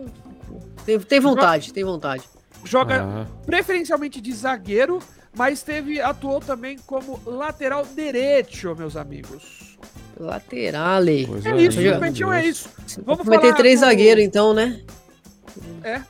[0.85, 2.23] Tem, tem vontade, tem vontade.
[2.67, 4.99] Joga Ah, preferencialmente de zagueiro,
[5.37, 9.77] mas teve atuou também como lateral direito, meus amigos.
[10.19, 11.27] Laterale.
[11.29, 12.69] pois É é, isso, meu o Betinho é isso.
[13.05, 14.81] Vamos Vai ter três do- zagueiros então, né?
[15.85, 16.01] É.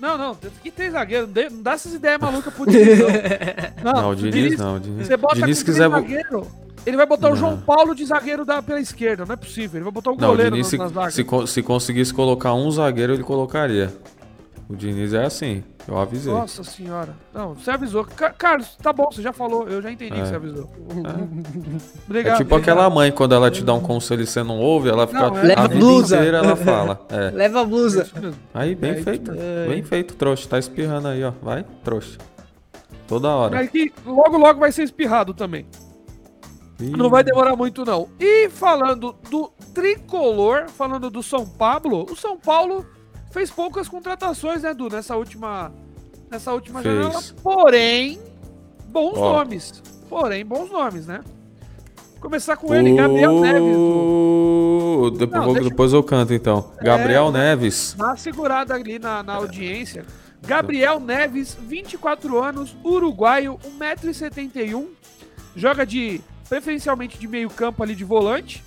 [0.00, 1.28] Não, não, que três zagueiros.
[1.34, 2.98] Não Não dá essas ideias malucas pro Diniz,
[3.82, 3.92] não.
[4.02, 4.76] Não, o Diniz não.
[4.76, 5.90] O Diniz, Você bota Diniz com quiser.
[5.90, 6.46] zagueiro,
[6.86, 7.36] ele vai botar o Não.
[7.36, 9.26] João Paulo de zagueiro da, pela esquerda.
[9.26, 9.78] Não é possível.
[9.78, 13.14] Ele vai botar o Não, o goleiro Diniz, na, se, se conseguisse colocar um zagueiro,
[13.14, 13.92] ele colocaria.
[14.68, 16.30] O Diniz é assim, eu avisei.
[16.30, 17.14] Nossa senhora.
[17.32, 18.04] Não, você avisou.
[18.04, 19.66] Ca- Carlos, tá bom, você já falou.
[19.66, 20.20] Eu já entendi É.
[20.22, 20.70] que você avisou.
[20.90, 22.36] É Obrigado.
[22.36, 25.20] tipo aquela mãe, quando ela te dá um conselho e você não ouve, ela fica
[25.30, 25.40] Não, é.
[25.40, 26.16] a Leva vida blusa.
[26.16, 27.00] inteira ela fala.
[27.08, 27.30] É.
[27.34, 28.06] Leva a blusa.
[28.14, 28.38] Mesmo.
[28.52, 29.32] Aí, bem É isso feito.
[29.68, 30.46] Bem feito, trouxa.
[30.46, 31.32] Tá espirrando aí, ó.
[31.42, 32.18] Vai, trouxa.
[33.06, 33.56] Toda hora.
[33.56, 35.64] Mas que logo, logo vai ser espirrado também.
[36.78, 38.08] Ih, Não vai demorar muito, não.
[38.20, 42.84] E falando do tricolor, falando do São Paulo, o São Paulo
[43.30, 45.72] fez poucas contratações, né, Du, nessa última,
[46.30, 46.94] nessa última Fez.
[46.94, 47.22] janela.
[47.42, 48.18] Porém,
[48.88, 49.32] bons Ó.
[49.38, 49.82] nomes.
[50.08, 51.20] Porém, bons nomes, né?
[52.20, 53.76] Começar com ele, Gabriel Neves.
[53.76, 55.10] Du.
[55.18, 56.72] Depois, Não, deixa- depois eu canto então.
[56.82, 57.30] Gabriel É.
[57.32, 57.94] Neves.
[57.96, 60.04] Dá uma segurada ali na, na audiência.
[60.44, 64.86] Gabriel Neves, 24 anos, uruguaio, 1,71m.
[65.54, 68.64] Joga de preferencialmente de meio campo ali de volante.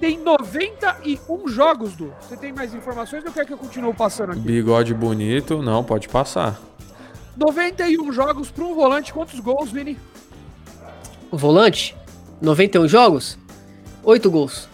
[0.00, 2.12] Tem 91 jogos, Du.
[2.22, 4.40] Você tem mais informações ou quer que eu continue passando aqui?
[4.40, 5.60] Bigode bonito.
[5.62, 6.58] Não, pode passar.
[7.36, 9.12] 91 jogos para um volante.
[9.12, 9.98] Quantos gols, Vini?
[11.30, 11.94] O volante,
[12.40, 13.38] 91 jogos,
[14.02, 14.68] 8 gols.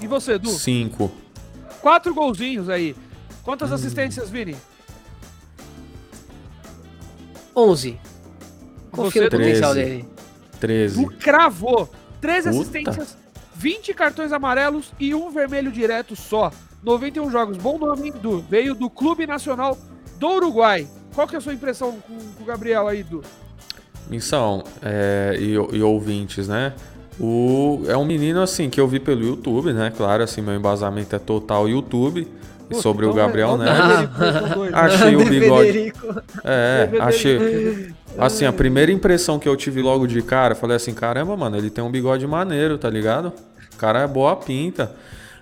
[0.00, 0.50] E você, Du?
[0.50, 1.10] Cinco.
[1.80, 2.92] Quatro golzinhos aí.
[2.92, 3.34] Hum.
[3.42, 4.54] Quantas assistências, Vini?
[7.56, 7.98] 11.
[8.90, 9.90] Confio no potencial 13.
[9.90, 10.08] dele.
[10.60, 11.02] Treze.
[11.02, 11.88] Du cravou
[12.20, 12.60] 13 Puta.
[12.60, 13.16] assistências,
[13.58, 16.52] 20 cartões amarelos e um vermelho direto só.
[16.80, 17.56] 91 jogos.
[17.56, 18.38] Bom nome, Du.
[18.48, 19.76] Veio do Clube Nacional
[20.16, 20.86] do Uruguai.
[21.12, 23.20] Qual que é a sua impressão com, com o Gabriel aí, Du?
[24.08, 26.72] Missão é, e, e ouvintes, né?
[27.18, 29.92] O, é um menino assim que eu vi pelo YouTube, né?
[29.94, 32.28] Claro, assim, meu embasamento é total YouTube.
[32.70, 33.78] E Pô, sobre o então é- Gabriel Neves.
[33.78, 34.70] Né?
[34.74, 35.92] Achei o bigode.
[36.44, 37.94] É, achei.
[38.18, 41.56] Assim, a primeira impressão que eu tive logo de cara, eu falei assim: caramba, mano,
[41.56, 43.32] ele tem um bigode maneiro, tá ligado?
[43.74, 44.92] O cara é boa pinta.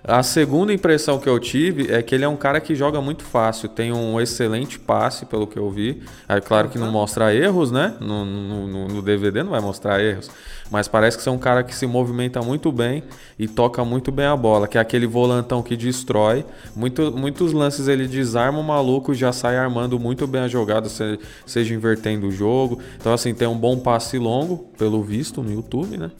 [0.08, 3.24] A segunda impressão que eu tive é que ele é um cara que joga muito
[3.24, 6.00] fácil, tem um excelente passe, pelo que eu vi.
[6.28, 7.96] É claro que não mostra erros, né?
[8.00, 10.30] No, no- no- DVD não vai mostrar erros.
[10.70, 13.02] Mas parece que é um cara que se movimenta muito bem
[13.36, 16.44] e toca muito bem a bola, que é aquele volantão que destrói.
[16.74, 20.88] Muito, muitos lances ele desarma o maluco e já sai armando muito bem a jogada,
[20.88, 22.78] se- seja invertendo o jogo.
[22.96, 26.12] Então, assim, tem um bom passe longo, pelo visto, no YouTube, né?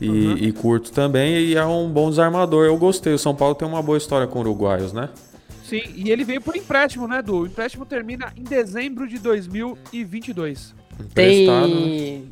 [0.00, 2.66] E, e curto também, e é um bom desarmador.
[2.66, 3.12] Eu gostei.
[3.12, 5.08] O São Paulo tem uma boa história com uruguaios, né?
[5.64, 7.40] Sim, e ele veio por empréstimo, né, Du?
[7.40, 10.74] O empréstimo termina em dezembro de 2022.
[10.98, 11.80] Emprestado, né?
[11.80, 12.28] Tem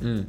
[0.00, 0.24] Hum.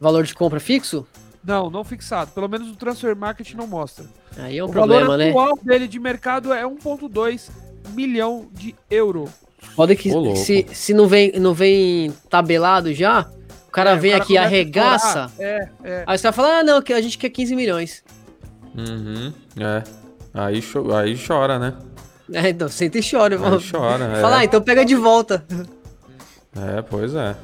[0.00, 1.06] valor de compra fixo?
[1.44, 2.32] Não, não fixado.
[2.32, 4.04] Pelo menos o Transfer Market não mostra.
[4.36, 5.30] Aí é um o problema, valor né?
[5.30, 7.50] atual dele de mercado é 1,2
[7.94, 9.28] milhão de euro.
[9.76, 13.30] Pode que Ô, se, se não, vem, não vem tabelado já,
[13.76, 15.30] cara É, vem o cara aqui e arregaça.
[15.38, 16.04] É, é.
[16.06, 18.02] Aí você vai falar, ah, não, que a gente quer 15 milhões.
[18.74, 19.32] Uhum.
[19.58, 19.82] É.
[20.32, 21.74] Aí, cho- aí chora, né?
[22.32, 23.36] É, então, senta e chora.
[23.36, 24.20] Aí chora.
[24.20, 24.44] Fala, ah, é.
[24.46, 25.44] então pega de volta.
[26.56, 27.36] É, pois é.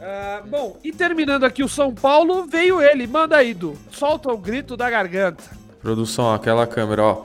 [0.00, 3.06] Uh, bom, e terminando aqui o São Paulo, veio ele.
[3.06, 3.76] Manda aí, Du.
[3.92, 5.44] Solta o grito da garganta.
[5.80, 7.24] Produção, aquela câmera, ó.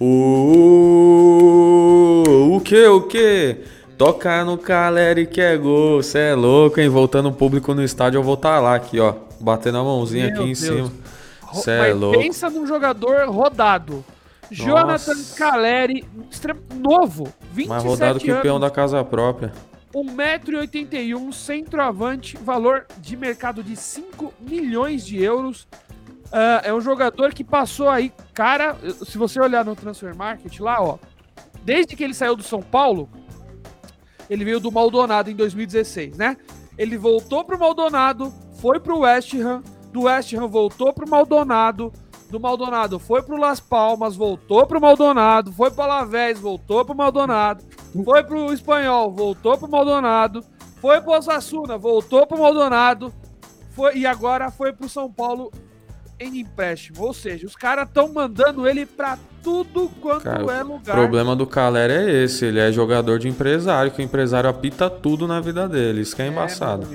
[0.00, 0.94] O,
[2.56, 3.58] o que, o que?
[3.96, 6.02] Toca no Caleri que é gol.
[6.02, 6.88] Cê é louco, hein?
[6.88, 9.14] Voltando o público no estádio, eu vou estar tá lá aqui, ó.
[9.40, 10.50] Batendo a mãozinha Meu aqui Deus.
[10.50, 10.92] em cima.
[11.54, 12.18] Cê é louco.
[12.18, 14.04] Pensa num jogador rodado.
[14.50, 14.54] Nossa.
[14.54, 16.04] Jonathan Caleri,
[16.74, 19.52] novo, 27 Mais rodado que o peão da casa própria.
[19.94, 25.66] 1,81m, centroavante, valor de mercado de 5 milhões de euros.
[26.26, 30.82] Uh, é um jogador que passou aí, cara, se você olhar no Transfer Market lá,
[30.82, 30.98] ó,
[31.62, 33.08] desde que ele saiu do São Paulo,
[34.28, 36.36] ele veio do Maldonado em 2016, né?
[36.76, 41.92] Ele voltou pro Maldonado, foi pro West Ham, do West Ham voltou pro Maldonado,
[42.30, 47.64] do Maldonado foi pro Las Palmas, voltou pro Maldonado, foi pro Alavés, voltou pro Maldonado,
[48.04, 50.44] foi pro Espanhol, voltou pro Maldonado,
[50.80, 53.14] foi pro Osasuna, voltou pro Maldonado,
[53.70, 55.52] foi, e agora foi pro São Paulo
[56.18, 57.04] em empréstimo.
[57.04, 60.96] Ou seja, os caras estão mandando ele para tudo quanto cara, é lugar.
[60.96, 64.88] O problema do Calera é esse, ele é jogador de empresário, que o empresário apita
[64.88, 66.88] tudo na vida dele, isso que é, é embaçado.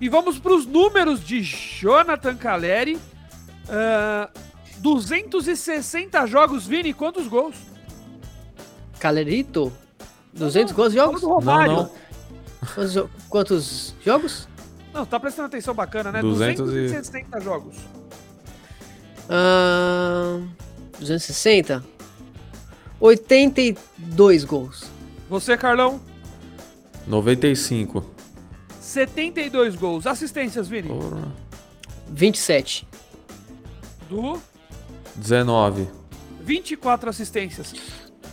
[0.00, 2.96] E vamos para os números de Jonathan Caleri.
[2.96, 4.28] Uh,
[4.78, 7.54] 260 jogos, Vini, quantos gols?
[8.98, 9.72] Calerito?
[10.32, 11.22] 200 gols jogos?
[11.22, 11.90] Não, não.
[12.74, 14.48] Quantos, quantos, jogos?
[14.92, 16.20] Não, tá prestando atenção bacana, né?
[16.20, 17.40] 260 e...
[17.40, 17.76] jogos.
[19.28, 20.48] Uh,
[20.98, 21.91] 260?
[23.02, 24.84] 82 gols.
[25.28, 26.00] Você, Carlão?
[27.04, 28.04] 95.
[28.80, 30.06] 72 gols.
[30.06, 30.88] Assistências, Vini?
[30.88, 31.32] Porra.
[32.08, 32.86] 27.
[34.08, 34.40] Du?
[35.16, 35.88] 19.
[36.42, 37.74] 24 assistências.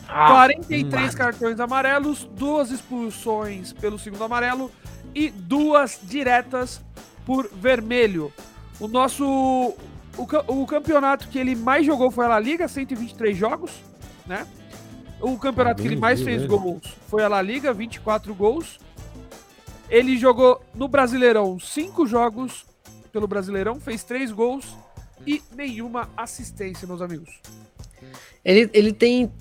[0.08, 1.18] Ah, 43 mano.
[1.18, 4.72] cartões amarelos, duas expulsões pelo segundo amarelo
[5.16, 6.80] e duas diretas
[7.26, 8.32] por vermelho.
[8.80, 13.72] O nosso o, o campeonato que ele mais jogou foi a La Liga, 123 jogos,
[14.28, 14.46] né?
[15.22, 18.80] O campeonato ah, que ele mais fez gols foi a La Liga, 24 gols.
[19.90, 22.66] Ele jogou no Brasileirão 5 jogos
[23.12, 24.78] pelo Brasileirão, fez 3 gols
[25.26, 27.40] e nenhuma assistência, meus amigos.
[28.46, 29.32] Ele, ele tem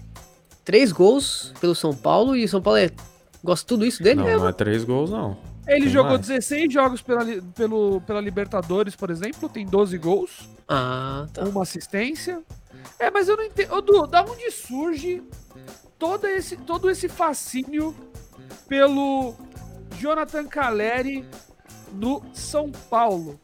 [0.65, 2.91] três gols pelo São Paulo e o São Paulo é.
[3.43, 4.21] Gosta tudo isso dele?
[4.21, 5.37] Não, não é três gols, não.
[5.67, 6.27] Ele tem jogou mais.
[6.27, 10.49] 16 jogos pela, pelo, pela Libertadores, por exemplo, tem 12 gols.
[10.67, 11.45] Ah, tá.
[11.45, 12.43] Uma assistência.
[12.99, 13.75] É, mas eu não entendo.
[13.75, 15.23] Ô, Du, da onde surge
[15.99, 17.95] todo esse, todo esse fascínio
[18.69, 19.35] pelo
[19.99, 21.25] Jonathan Caleri
[21.93, 23.39] no São Paulo?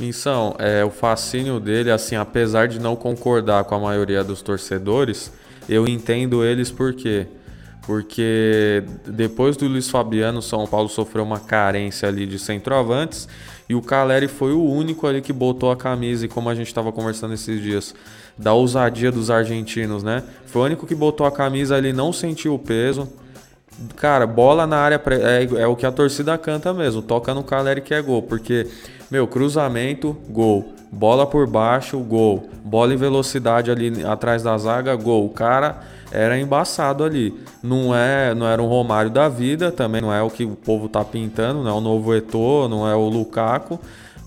[0.00, 5.32] Então, é, o fascínio dele, assim, apesar de não concordar com a maioria dos torcedores,
[5.68, 7.26] eu entendo eles por quê?
[7.86, 13.28] Porque depois do Luiz Fabiano, São Paulo sofreu uma carência ali de centroavantes
[13.70, 16.66] e o Caleri foi o único ali que botou a camisa, e como a gente
[16.66, 17.94] estava conversando esses dias,
[18.36, 20.24] da ousadia dos argentinos, né?
[20.44, 23.08] Foi o único que botou a camisa ali, não sentiu o peso.
[23.94, 27.80] Cara, bola na área é, é o que a torcida canta mesmo, toca no Caleri
[27.80, 28.66] que é gol, porque
[29.08, 30.74] meu, cruzamento, gol.
[30.90, 32.50] Bola por baixo, gol.
[32.64, 35.26] Bola em velocidade ali atrás da zaga, gol.
[35.26, 37.34] O cara era embaçado ali.
[37.62, 40.88] Não é, não era um Romário da vida, também não é o que o povo
[40.88, 43.78] tá pintando, não é o novo Eto'o, não é o Lukaku,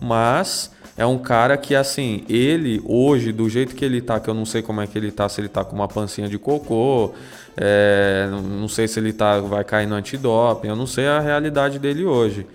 [0.02, 4.34] mas é um cara que assim, ele hoje do jeito que ele tá, que eu
[4.34, 7.14] não sei como é que ele tá, se ele tá com uma pancinha de cocô,
[7.58, 11.80] é, não sei se ele tá vai cair no antidoping, eu não sei a realidade
[11.80, 12.46] dele hoje.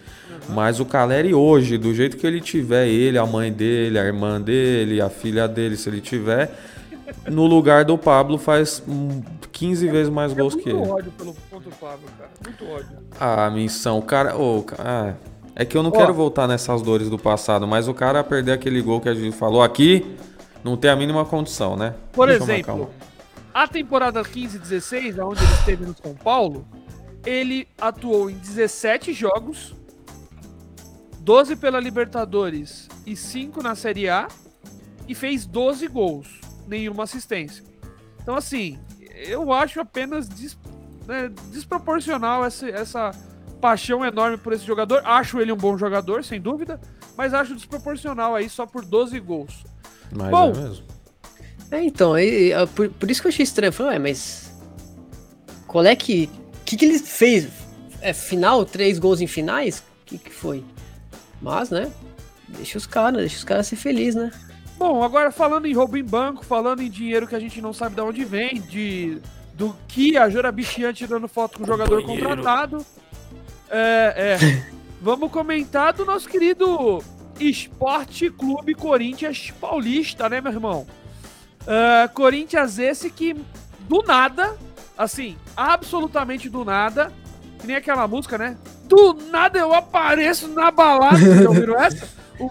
[0.48, 4.40] Mas o Caleri hoje, do jeito que ele tiver, ele, a mãe dele, a irmã
[4.40, 6.50] dele, a filha dele, se ele tiver,
[7.30, 8.82] no lugar do Pablo faz
[9.52, 10.78] 15 vezes mais gols que ele.
[10.78, 12.30] Muito ódio pelo contra o Pablo, cara.
[12.44, 12.98] Muito ódio.
[13.18, 13.98] Ah, missão.
[13.98, 14.36] O cara.
[14.36, 15.14] Oh, ah,
[15.54, 18.80] é que eu não quero voltar nessas dores do passado, mas o cara perder aquele
[18.80, 20.16] gol que a gente falou aqui
[20.62, 21.94] não tem a mínima condição, né?
[22.12, 22.90] Por Deixa exemplo,
[23.52, 26.64] a temporada 15-16, onde ele esteve no São Paulo,
[27.26, 29.74] ele atuou em 17 jogos
[31.28, 34.28] 12 pela Libertadores e 5 na Série A
[35.06, 37.64] e fez 12 gols, nenhuma assistência.
[38.20, 38.78] Então, assim,
[39.26, 40.56] eu acho apenas des,
[41.06, 43.10] né, desproporcional essa, essa
[43.60, 45.02] paixão enorme por esse jogador.
[45.04, 46.80] Acho ele um bom jogador, sem dúvida,
[47.16, 49.64] mas acho desproporcional aí só por 12 gols.
[50.12, 50.84] Mas bom, é mesmo.
[51.70, 53.72] É, então, é, é, por, por, isso que eu achei estranho.
[53.72, 54.52] Falei, mas.
[55.66, 56.30] Qual é que.
[56.60, 57.48] O que, que ele fez?
[58.00, 58.64] É final?
[58.64, 59.80] Três gols em finais?
[59.80, 60.64] O que, que foi?
[61.40, 61.90] Mas, né?
[62.48, 64.30] Deixa os caras, deixa os caras ser felizes, né?
[64.78, 67.96] Bom, agora falando em roubo em banco, falando em dinheiro que a gente não sabe
[67.96, 69.20] de onde vem, de
[69.54, 72.86] do que a Jura Bichian tirando foto com o jogador contratado.
[73.68, 74.64] É, é.
[75.02, 77.02] vamos comentar do nosso querido
[77.40, 80.86] Esporte Clube Corinthians Paulista, né, meu irmão?
[81.62, 83.34] Uh, Corinthians esse que
[83.88, 84.56] do nada,
[84.96, 87.12] assim, absolutamente do nada,
[87.58, 88.56] que nem aquela música, né?
[88.84, 91.18] Do nada eu apareço na balada.
[91.18, 92.08] Já ouviram essa?
[92.38, 92.46] O,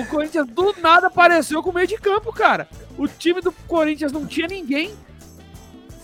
[0.00, 2.68] o, Corinthians do nada apareceu com o meio de campo, cara.
[2.96, 4.92] O time do Corinthians não tinha ninguém.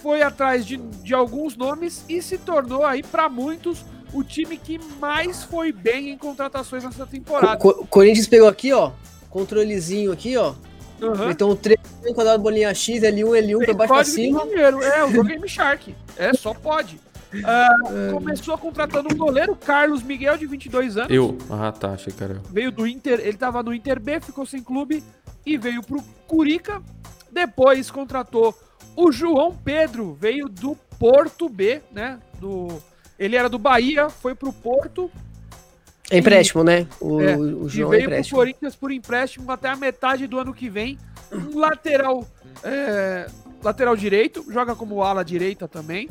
[0.02, 4.78] Foi atrás de, de alguns nomes e se tornou aí, para muitos, o time que
[5.00, 7.58] mais foi bem em contratações nessa temporada.
[7.66, 8.92] O Corinthians pegou aqui, ó.
[9.30, 10.54] Controlezinho aqui, ó.
[11.00, 11.30] Uhum.
[11.30, 11.78] Então o 3
[12.14, 14.46] quadrado bolinha X, L1, L1 pra baixo pra cima.
[14.46, 14.82] Dinheiro.
[14.82, 15.94] É, o Game Shark.
[16.16, 17.00] É, só pode.
[17.40, 21.10] Uh, começou contratando um goleiro, Carlos Miguel, de 22 anos.
[21.10, 21.36] Eu?
[21.50, 22.42] Ah, tá, achei que era eu.
[22.50, 25.02] Veio do Inter, ele tava no Inter B, ficou sem clube
[25.44, 26.82] e veio pro Curica.
[27.32, 28.56] Depois contratou
[28.94, 32.20] o João Pedro, veio do Porto B, né?
[32.38, 32.68] Do,
[33.18, 35.10] ele era do Bahia, foi pro Porto.
[36.10, 36.86] É empréstimo, e, né?
[37.00, 40.38] O, é, o João e veio é pro Corinthians por empréstimo até a metade do
[40.38, 40.98] ano que vem.
[41.32, 42.24] Um lateral,
[42.62, 43.26] é,
[43.62, 46.08] lateral direito, joga como ala direita também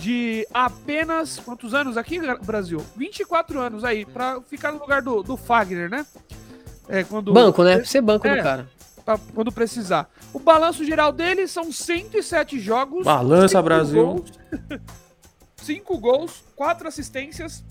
[0.00, 2.84] de apenas quantos anos aqui, Brasil?
[2.96, 6.06] 24 anos aí, para ficar no lugar do, do Fagner, né?
[6.88, 7.84] É, quando, banco, né?
[7.84, 8.68] Ser banco é, do cara.
[9.04, 10.10] Pra, quando precisar.
[10.32, 13.04] O balanço geral dele são 107 jogos.
[13.04, 14.04] Balança, Brasil.
[14.04, 14.32] Gols,
[15.56, 17.62] 5 gols, 4 assistências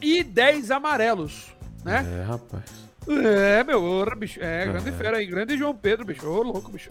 [0.00, 1.54] e 10 amarelos,
[1.84, 2.04] né?
[2.20, 2.64] É, rapaz.
[3.06, 3.82] É, meu,
[4.16, 4.40] bicho.
[4.42, 4.92] É, grande é.
[4.92, 5.26] fera aí.
[5.26, 6.26] Grande João Pedro, bicho.
[6.26, 6.88] Ô, louco, bicho.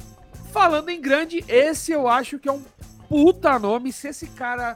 [0.51, 2.61] Falando em grande, esse eu acho que é um
[3.13, 3.93] puta nome.
[3.93, 4.75] Se esse cara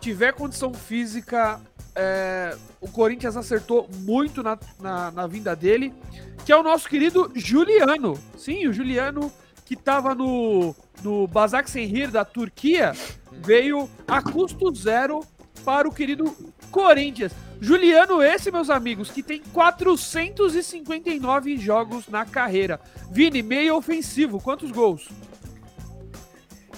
[0.00, 1.60] tiver condição física,
[1.94, 5.92] é, o Corinthians acertou muito na, na, na, vinda dele,
[6.46, 8.18] que é o nosso querido Juliano.
[8.38, 9.30] Sim, o Juliano
[9.66, 12.94] que estava no, no Basak Senhir da Turquia,
[13.30, 15.20] veio a custo zero
[15.62, 16.34] para o querido
[16.70, 17.32] Corinthians.
[17.60, 22.80] Juliano, esse, meus amigos, que tem 459 jogos na carreira.
[23.10, 25.10] Vini, meio ofensivo, quantos gols?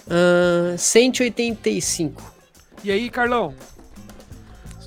[0.06, 2.34] Uh, 185.
[2.82, 3.54] E aí, Carlão?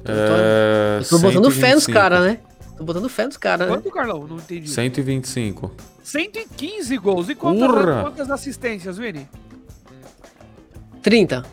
[0.06, 1.52] É, tô botando 125.
[1.52, 2.40] fé nos caras, né?
[2.78, 3.76] Tô botando fé nos caras, né?
[3.76, 4.28] Quanto, Carlão?
[4.28, 4.70] Não entendi.
[4.70, 5.72] 125.
[6.04, 7.30] 115 gols.
[7.30, 7.70] E quantas,
[8.04, 9.28] quantas assistências, Vini?
[11.02, 11.44] 30.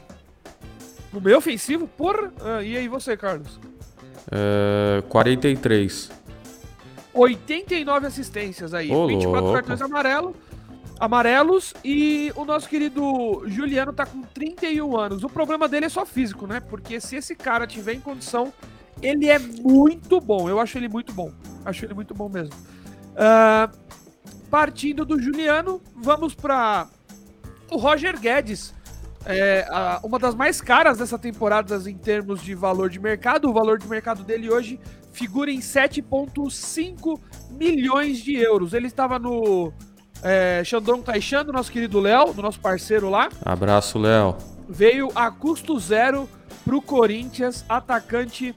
[1.12, 2.32] No meio ofensivo, por.
[2.40, 3.58] Ah, e aí você, Carlos?
[4.30, 6.10] É, 43.
[7.14, 8.90] 89 assistências aí.
[8.90, 9.54] Ô, 24 louco.
[9.54, 10.34] cartões amarelos
[10.98, 15.24] amarelos e o nosso querido Juliano tá com 31 anos.
[15.24, 16.60] O problema dele é só físico, né?
[16.60, 18.52] Porque se esse cara tiver em condição,
[19.02, 20.48] ele é muito bom.
[20.48, 21.32] Eu acho ele muito bom.
[21.64, 22.54] Acho ele muito bom mesmo.
[23.14, 23.76] Uh,
[24.50, 26.88] partindo do Juliano, vamos para
[27.70, 28.74] o Roger Guedes.
[29.26, 33.48] É, a, uma das mais caras dessa temporada em termos de valor de mercado.
[33.48, 34.78] O valor de mercado dele hoje
[35.12, 37.18] figura em 7,5
[37.50, 38.74] milhões de euros.
[38.74, 39.72] Ele estava no
[40.24, 43.28] é, Xandão Taixan, do nosso querido Léo, do nosso parceiro lá.
[43.44, 44.36] Abraço, Léo.
[44.66, 46.26] Veio a custo zero
[46.64, 48.54] pro Corinthians, atacante.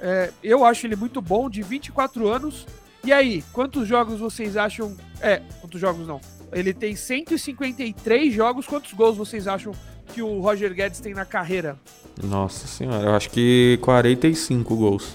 [0.00, 2.66] É, eu acho ele muito bom, de 24 anos.
[3.04, 4.96] E aí, quantos jogos vocês acham?
[5.20, 6.18] É, quantos jogos não?
[6.50, 8.66] Ele tem 153 jogos.
[8.66, 9.72] Quantos gols vocês acham
[10.14, 11.76] que o Roger Guedes tem na carreira?
[12.22, 15.14] Nossa senhora, eu acho que 45 gols.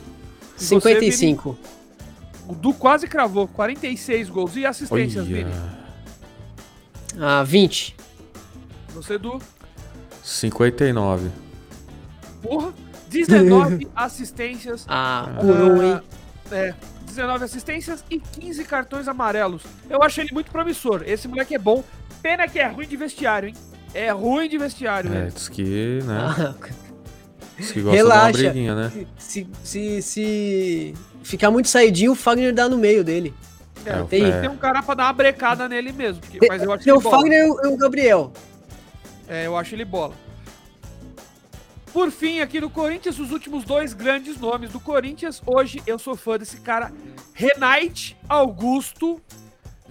[0.58, 1.58] 55.
[2.48, 4.56] o Du quase cravou, 46 gols.
[4.56, 5.36] E assistências, Olha.
[5.36, 5.77] Vini?
[7.20, 7.96] Ah, 20.
[8.94, 9.40] Você, Edu?
[10.24, 11.30] 59.
[12.42, 12.74] Porra,
[13.10, 14.86] 19 assistências.
[14.88, 16.02] Ah, curou, hein?
[16.52, 16.74] É,
[17.08, 19.64] 19 assistências e 15 cartões amarelos.
[19.90, 21.04] Eu acho ele muito promissor.
[21.06, 21.84] Esse moleque é bom.
[22.22, 23.56] Pena que é ruim de vestiário, hein?
[23.94, 26.18] É ruim de vestiário, É, diz que, né?
[26.20, 26.54] Ah,
[27.58, 28.32] diz que gosta Relaxa.
[28.34, 28.92] de uma briguinha, né?
[29.18, 33.34] Se, se, se ficar muito saidinho, o Fagner dá no meio dele.
[33.88, 34.42] É, tem, é.
[34.42, 36.22] tem um cara pra dar uma brecada nele mesmo.
[36.22, 38.32] Porque, mas eu acho tem o Fagner e o Gabriel.
[39.28, 40.14] É, eu acho ele bola.
[41.92, 45.42] Por fim, aqui no Corinthians, os últimos dois grandes nomes do Corinthians.
[45.46, 46.92] Hoje eu sou fã desse cara,
[47.34, 49.22] Renate Augusto.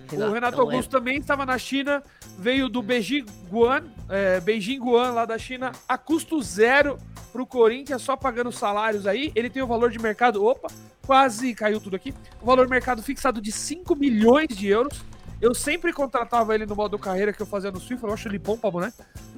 [0.09, 0.99] Renatão, o Renato Augusto é.
[1.01, 2.03] também estava na China,
[2.39, 6.97] veio do Beijing Guan, é, Beijing Guan lá da China, a custo zero
[7.37, 9.31] para o Corinthians, só pagando salários aí.
[9.35, 10.69] Ele tem o valor de mercado, opa,
[11.07, 12.15] quase caiu tudo aqui.
[12.41, 15.05] O valor de mercado fixado de 5 milhões de euros.
[15.39, 18.39] Eu sempre contratava ele no modo carreira que eu fazia no Swift, eu acho ele
[18.39, 18.91] bom pra boné.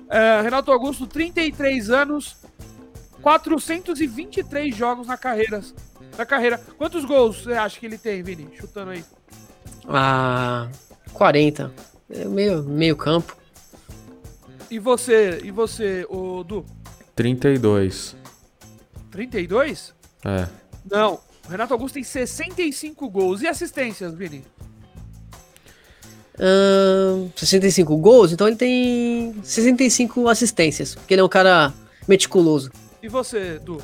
[0.08, 2.36] É, Renato Augusto, 33 anos,
[3.20, 5.60] 423 jogos na carreira.
[6.16, 6.60] Na carreira.
[6.78, 8.48] Quantos gols você acha que ele tem, Vini?
[8.54, 9.04] Chutando aí.
[9.88, 10.68] Ah,
[11.12, 11.72] 40.
[12.10, 13.36] É meio, meio campo.
[14.70, 16.64] E você, e você, o Du?
[17.18, 18.14] 32.
[19.10, 19.92] 32?
[20.24, 20.46] É.
[20.88, 21.18] Não.
[21.46, 23.42] O Renato Augusto tem 65 gols.
[23.42, 24.44] E assistências, Vini?
[26.38, 30.94] Ahn, 65 gols, então ele tem 65 assistências.
[30.94, 31.74] Porque ele é um cara
[32.06, 32.70] meticuloso.
[33.02, 33.82] E você, Du?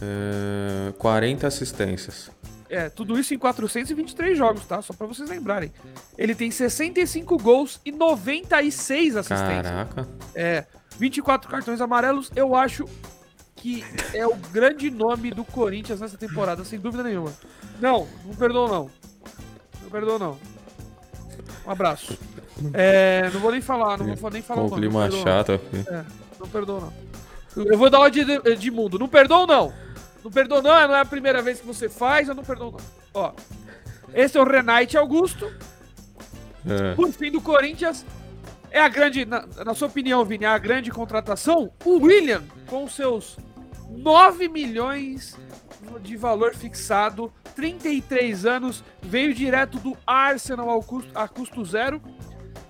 [0.00, 2.30] É, 40 assistências.
[2.68, 4.80] É, tudo isso em 423 jogos, tá?
[4.80, 5.72] Só pra vocês lembrarem.
[6.16, 9.62] Ele tem 65 gols e 96 assistências.
[9.62, 10.08] Caraca.
[10.32, 10.64] É,
[11.00, 12.30] 24 cartões amarelos.
[12.36, 12.84] Eu acho
[13.56, 13.82] que
[14.12, 17.32] é o grande nome do Corinthians nessa temporada, sem dúvida nenhuma.
[17.80, 18.90] Não, não perdoa não.
[19.82, 20.38] Não perdoa não.
[21.66, 22.18] Um abraço.
[22.74, 25.52] É, não vou nem falar, não vou nem falar o nome, clima não perdoa, chato
[25.52, 25.84] aqui.
[25.88, 26.04] É,
[26.38, 27.64] não perdoa não.
[27.64, 28.98] Eu vou dar uma de Edmundo.
[28.98, 29.72] Não perdoa não.
[30.22, 32.80] Não perdoa não, não é a primeira vez que você faz, eu não perdoo não.
[33.14, 33.32] Ó,
[34.12, 35.50] esse é o Renate Augusto.
[36.66, 36.94] É.
[36.94, 38.04] Por fim do Corinthians,
[38.70, 41.72] é a grande, na, na sua opinião, Vini, é a grande contratação?
[41.84, 43.36] O William, com seus
[43.90, 45.36] 9 milhões
[46.02, 52.00] de valor fixado, 33 anos, veio direto do Arsenal ao custo, a custo zero,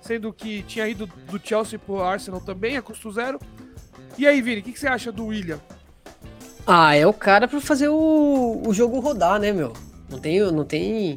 [0.01, 3.39] sendo que tinha ido do Chelsea pro Arsenal também a custo zero.
[4.17, 5.59] E aí, Vini, o que, que você acha do William?
[6.65, 9.73] Ah, é o cara pra fazer o, o jogo rodar, né, meu?
[10.09, 11.15] Não tem, não tem.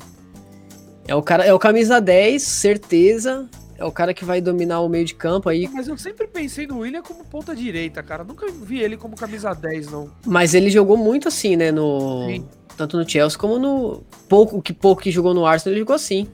[1.07, 3.49] É o cara, é o camisa 10, certeza.
[3.77, 5.69] É o cara que vai dominar o meio de campo aí.
[5.73, 8.23] Mas eu sempre pensei no William como ponta direita, cara.
[8.23, 10.11] Nunca vi ele como camisa 10, não.
[10.25, 11.73] Mas ele jogou muito assim, né?
[11.73, 12.47] No, Sim.
[12.77, 14.03] tanto no Chelsea como no.
[14.29, 16.29] Pouco que pouco que jogou no Arsenal, ele jogou assim.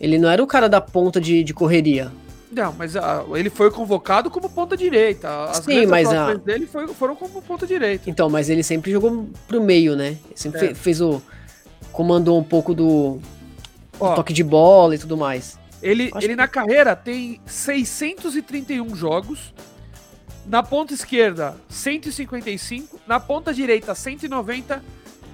[0.00, 2.12] Ele não era o cara da ponta de, de correria.
[2.50, 5.44] Não, mas ah, ele foi convocado como ponta direita.
[5.46, 8.08] As Sim, mas a- dele foi- foram como ponta direita.
[8.10, 10.08] Então, mas ele sempre jogou pro meio, né?
[10.26, 10.68] Ele sempre É.
[10.68, 11.20] fe- fez o.
[11.90, 15.58] Comandou um pouco do, do Ó, toque de bola e tudo mais.
[15.82, 19.52] Ele, acho ele que- na carreira tem 631 jogos.
[20.46, 23.00] Na ponta esquerda, 155.
[23.06, 24.82] Na ponta direita, 190.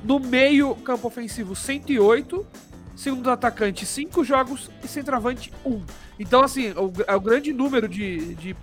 [0.04, 2.46] No meio campo ofensivo, 108.
[2.94, 4.70] Segundo atacante, 5 jogos.
[4.84, 5.82] E centroavante, 1.
[6.18, 8.54] Então, assim, o, é o grande número de, de,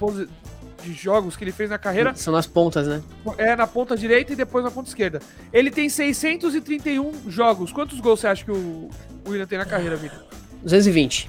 [0.84, 3.02] de jogos que ele fez na carreira São nas pontas, né?
[3.38, 5.22] é na ponta direita e depois na ponta esquerda.
[5.54, 7.72] Ele tem 631 jogos.
[7.72, 8.90] Quantos gols você acha que o
[9.26, 10.20] o William tem na carreira, Vitor?
[10.62, 11.28] 220.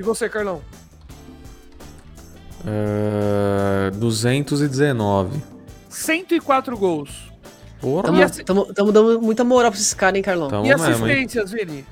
[0.00, 0.62] E você, Carlão?
[2.66, 5.42] É, 219.
[5.90, 7.30] 104 gols.
[7.82, 10.48] Porra, Tamo, E assi- tamo- tamo dando muita moral pra esses caras, hein, Carlão?
[10.48, 11.84] Tamo e mesmo, assistências, Vini?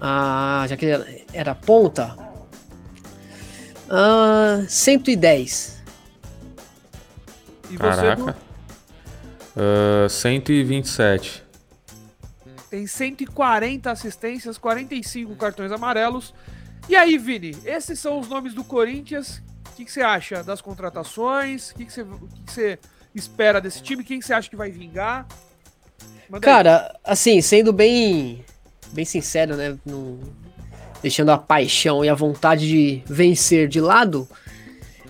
[0.00, 2.16] Ah, já que ele era, ponta.
[3.90, 5.82] Ah, 110.
[7.70, 8.36] E você Caraca.
[9.56, 11.42] É, 127.
[12.46, 16.32] Du, tem 140 assistências, 45 cartões amarelos.
[16.88, 19.42] E aí, Vini, esses são os nomes do Corinthians.
[19.70, 21.70] O que, que você acha das contratações?
[21.70, 22.78] O que, que, você, que, que você
[23.14, 24.02] espera desse time?
[24.02, 25.26] Quem você acha que vai vingar?
[26.28, 26.40] Manda aí.
[26.40, 28.44] Cara, assim, sendo bem,
[28.92, 29.78] bem sincero, né?
[29.84, 30.18] não-
[31.02, 34.28] deixando a paixão e a vontade de vencer de lado,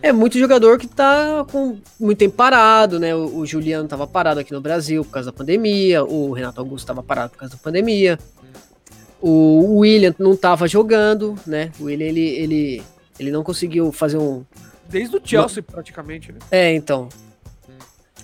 [0.02, 3.14] é muito jogador que tá com muito tempo parado, né?
[3.14, 6.86] O, o Juliano tava parado aqui no Brasil por causa da pandemia, o Renato Augusto
[6.86, 8.18] tava parado por causa da pandemia,
[9.20, 11.70] o William não tava jogando, né?
[11.80, 12.82] O William, ele, ele,
[13.18, 14.44] ele não conseguiu fazer um,
[14.88, 16.38] Desde o Chelsea, praticamente, né?
[16.50, 17.08] é, então.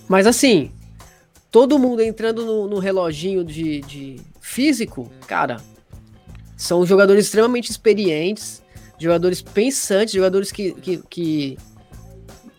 [0.07, 0.71] Mas assim,
[1.51, 5.57] todo mundo entrando no, no reloginho de, de físico, cara,
[6.57, 8.61] são jogadores extremamente experientes,
[8.99, 11.57] jogadores pensantes, jogadores que, que, que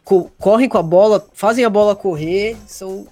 [0.05, 3.07] co- correm com a bola, fazem a bola correr, são.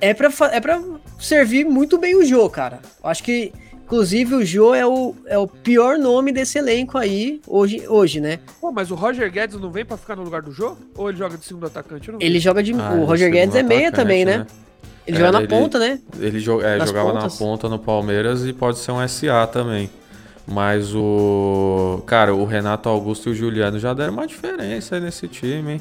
[0.00, 0.82] É pra, fa- é pra
[1.18, 2.80] servir muito bem o Jô, cara.
[3.02, 3.52] Eu acho que,
[3.84, 8.40] inclusive, o Jô é o, é o pior nome desse elenco aí hoje, hoje né?
[8.60, 10.78] Pô, mas o Roger Guedes não vem pra ficar no lugar do jogo?
[10.96, 12.10] Ou ele joga de segundo atacante?
[12.18, 12.72] Ele joga de.
[12.72, 14.46] Ah, o ele Roger Guedes é meia também, né?
[15.06, 16.00] Ele É, joga na ele- ponta, né?
[16.18, 17.32] Ele jo- é, jogava pontas.
[17.32, 19.90] na ponta no Palmeiras e pode ser um SA também.
[20.46, 22.02] Mas o.
[22.06, 25.80] Cara, o Renato Augusto e o Juliano já deram uma diferença aí nesse time, hein?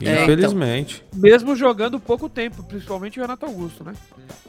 [0.00, 0.22] É, então.
[0.24, 1.02] Infelizmente.
[1.14, 3.92] Mesmo jogando pouco tempo, principalmente o Renato Augusto, né?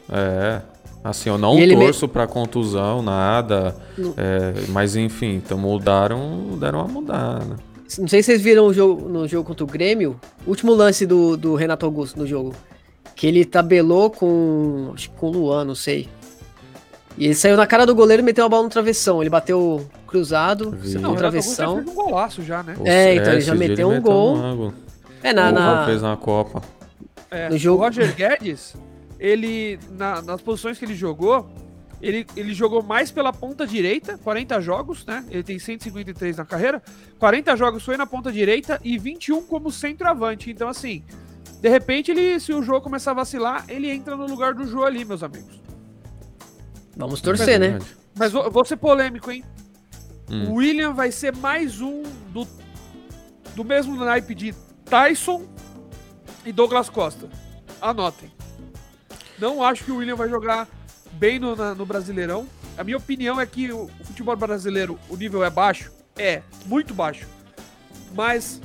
[0.10, 0.62] É.
[1.04, 3.76] Assim, eu não E ele me- torço pra contusão, nada.
[4.18, 7.56] É, mas enfim, então mudaram, deram uma mudada.
[7.98, 11.38] Não sei se vocês viram o jogo, no jogo contra o Grêmio, último lance do,
[11.38, 12.54] do Renato Augusto no jogo.
[13.16, 14.91] Que ele tabelou com.
[14.93, 16.10] Acho que com o Luan, não sei.
[17.18, 19.22] E ele saiu na cara do goleiro e meteu a bola no travessão.
[19.24, 21.76] Ele bateu cruzado, Não, o Renato Augusto já travessão.
[21.78, 22.76] fez um golaço já, né?
[22.86, 24.36] É, então ele já meteu um gol.
[24.36, 24.74] ângulo.
[25.24, 25.50] É, na.
[25.52, 26.62] Porra, na- fez na Copa.
[27.32, 28.76] É, No jogo- O Roger Guedes,
[29.20, 31.49] ele, na- nas posições que ele jogou,
[32.01, 35.26] ele, ele jogou mais pela ponta direita, 40 jogos, né?
[35.30, 36.82] Ele tem 153 na carreira.
[37.18, 40.51] 40 jogos foi na ponta direita e 21 como centroavante.
[40.51, 41.03] Então, assim,
[41.59, 44.84] De repente, ele, se o jogo começar a vacilar, ele entra no lugar do Jô
[44.84, 45.59] ali, meus amigos.
[46.95, 47.70] Vamos torcer, né?
[47.70, 47.97] Verdade.
[48.15, 49.43] Mas vou, vou ser polêmico, hein?
[50.30, 50.51] Hum.
[50.51, 52.47] O William vai ser mais um do,
[53.55, 54.53] do mesmo naipe de
[54.86, 55.47] Tyson
[56.45, 57.28] e Douglas Costa.
[57.82, 58.32] Anotem.
[59.38, 60.68] Não acho que o William vai jogar
[61.14, 62.48] bem no, na- no Brasileirão.
[62.78, 65.92] A minha opinião é que o, o futebol brasileiro, o nível é baixo.
[66.18, 67.28] É, muito baixo.
[68.16, 68.62] Mas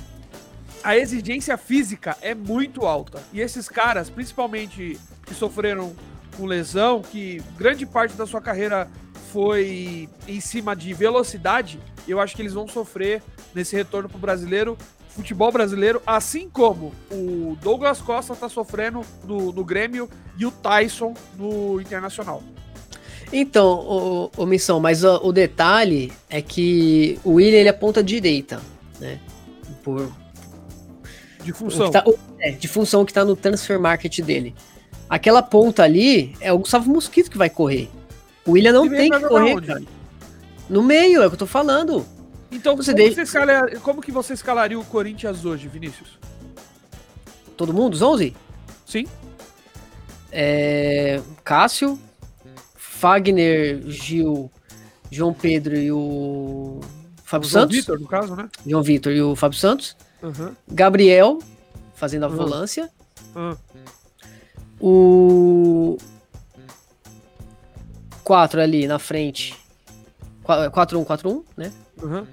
[0.82, 3.22] a exigência física é muito alta.
[3.32, 5.94] E esses caras, principalmente que sofreram
[6.36, 8.88] com lesão, que grande parte da sua carreira
[9.32, 13.22] foi em cima de velocidade, eu acho que eles vão sofrer
[13.54, 14.76] nesse retorno pro brasileiro,
[15.14, 20.08] futebol brasileiro, assim como o Douglas Costa tá sofrendo no, no Grêmio
[20.38, 22.42] e o Tyson no Internacional.
[23.32, 28.02] Então, o, o Missão, mas ó, o detalhe é que o William ele é ponta
[28.02, 28.60] direita,
[29.00, 29.18] né?
[29.82, 30.10] Por,
[31.42, 31.86] De função.
[31.86, 32.04] que tá-
[32.40, 34.54] é, de função que tá no transfer market dele.
[35.08, 37.88] Aquela ponta ali é o Gustavo Mosquito que vai correr.
[38.46, 39.82] O William não tem que correr, cara.
[40.68, 42.04] No meio, é o que eu tô falando.
[42.52, 46.18] Então, Você como, deixa- você escala- como que você escalaria o Corinthians hoje, Vinícius?
[47.56, 48.36] Todo mundo, os 11?
[48.86, 49.06] Sim?
[50.30, 51.98] É, Cássio,
[52.74, 54.50] Fagner, Gil,
[55.10, 56.80] João Pedro e o
[57.24, 57.76] Fábio João Santos.
[57.76, 58.48] Vitor, no caso, né?
[58.66, 59.96] João Vitor e o Fábio Santos.
[60.22, 60.54] Aham.
[60.68, 61.38] Gabriel,
[61.94, 62.36] fazendo a Uhum.
[62.36, 62.90] volância.
[63.34, 63.56] Ah.
[64.80, 65.96] O
[68.24, 69.58] 4 ali na frente.
[70.72, 71.72] 4-1-4-1, né?
[72.02, 72.26] Aham.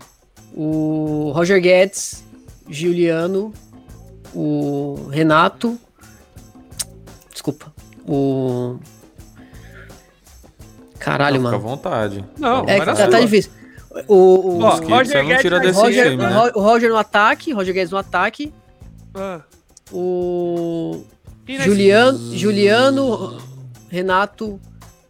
[0.55, 2.24] O Roger Guedes,
[2.70, 3.53] Juliano,
[4.34, 5.80] o Renato.
[7.32, 7.72] Desculpa.
[8.07, 8.78] O.
[10.97, 11.63] Caralho, Fica à mano.
[11.63, 12.26] vontade.
[12.38, 13.51] Não, É tá, tá difícil.
[14.07, 16.51] O, o, Ó, Mosquito, Roger Guedes tira desse Roger, time, né?
[16.55, 18.53] O Roger no ataque, Roger Guedes no ataque.
[19.13, 19.41] Ah.
[19.91, 21.03] O
[21.47, 23.38] Juliano, Juliano,
[23.89, 24.59] Renato,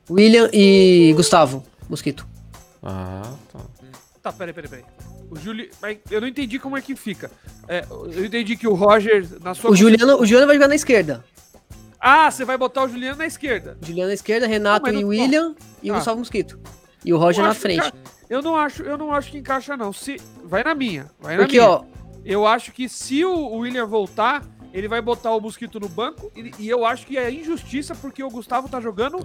[0.09, 2.25] William e Gustavo Mosquito.
[2.81, 3.59] Ah, tá.
[4.31, 4.85] Tá, peraí, peraí, peraí.
[5.29, 5.69] O Juli...
[5.81, 7.29] mas Eu não entendi como é que fica.
[7.67, 9.71] É, eu entendi que o Roger, na sua.
[9.71, 11.23] O Juliano, o Juliano vai jogar na esquerda.
[11.99, 13.77] Ah, você vai botar o Juliano na esquerda.
[13.81, 15.97] Juliano na esquerda, Renato Não, e não- William e o Ah.
[15.97, 16.59] Gustavo Mosquito.
[17.05, 17.87] E o Roger na que frente.
[17.87, 17.93] enca-
[18.29, 19.91] Eu não acho, eu não acho que encaixa não.
[19.91, 21.69] Se vai na minha, vai na Porque, minha.
[21.69, 21.83] ó,
[22.25, 26.51] Eu acho que se o William voltar, ele vai botar o Mosquito no banco e,
[26.59, 29.17] e eu acho que é injustiça porque o Gustavo tá jogando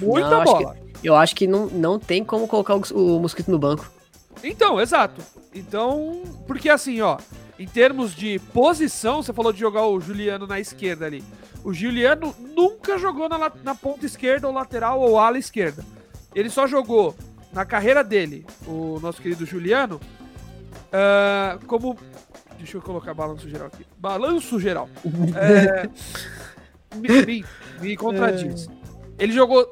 [0.00, 0.76] muita Não, acho bola.
[1.02, 3.90] eu acho que não, não tem como colocar o, o Mosquito no banco.
[4.42, 5.22] Então, exato.
[5.54, 7.18] Então, porque assim, ó,
[7.58, 11.24] em termos de posição, você falou de jogar o Juliano na esquerda ali.
[11.64, 15.84] O Juliano nunca jogou na, na ponta esquerda ou lateral ou ala esquerda.
[16.34, 17.16] Ele só jogou
[17.52, 20.00] na carreira dele, o nosso querido Juliano,
[20.92, 21.96] ah, como.
[22.56, 23.86] Deixa eu colocar balanço geral aqui.
[23.98, 24.88] Balanço geral.
[25.36, 25.88] É,
[26.96, 27.44] me, me,
[27.80, 28.66] me contradiz.
[29.18, 29.70] Ele jogou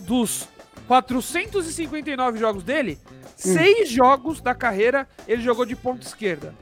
[0.00, 0.46] dos
[0.86, 2.98] 459 jogos dele,
[3.38, 6.54] seis jogos da carreira ele jogou de ponta esquerda.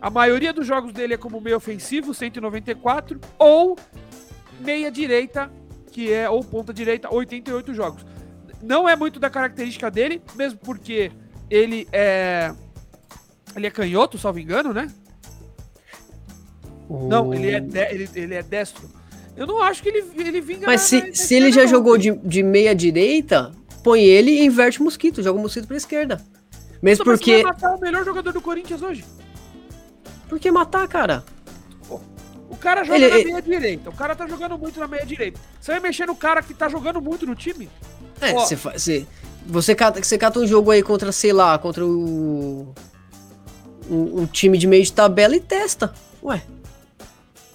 [0.00, 3.76] A maioria dos jogos dele é como meio ofensivo, 194, ou
[4.60, 5.50] meia direita,
[5.92, 8.04] que é ou ponta direita, 88 jogos.
[8.62, 11.12] Não é muito da característica dele, mesmo porque
[11.50, 12.52] ele é
[13.54, 14.88] ele é canhoto, salvo engano, né?
[16.88, 18.88] Não, ele é, de- ele, ele é destro.
[19.36, 21.62] Eu não acho que ele, ele vinga Mas na- se, na- na se ele já
[21.62, 21.68] não.
[21.68, 23.52] jogou de, de meia direita,
[23.82, 25.22] põe ele e inverte o Mosquito.
[25.22, 26.20] Joga o Mosquito pra esquerda.
[26.82, 27.42] Mesmo Mas porque.
[27.42, 29.04] vai matar o melhor jogador do Corinthians hoje.
[30.28, 31.24] Por que matar, cara?
[32.48, 33.88] O cara joga Ele- na ele- meia direita.
[33.90, 35.40] O cara tá jogando muito na meia direita.
[35.60, 37.68] Você vai mexer no cara que tá jogando muito no time?
[38.20, 39.06] É, você, fa- você,
[39.46, 42.72] você, cata, você cata um jogo aí contra, sei lá, contra o.
[43.90, 45.92] Um, um time de meio de tabela e testa.
[46.22, 46.42] Ué.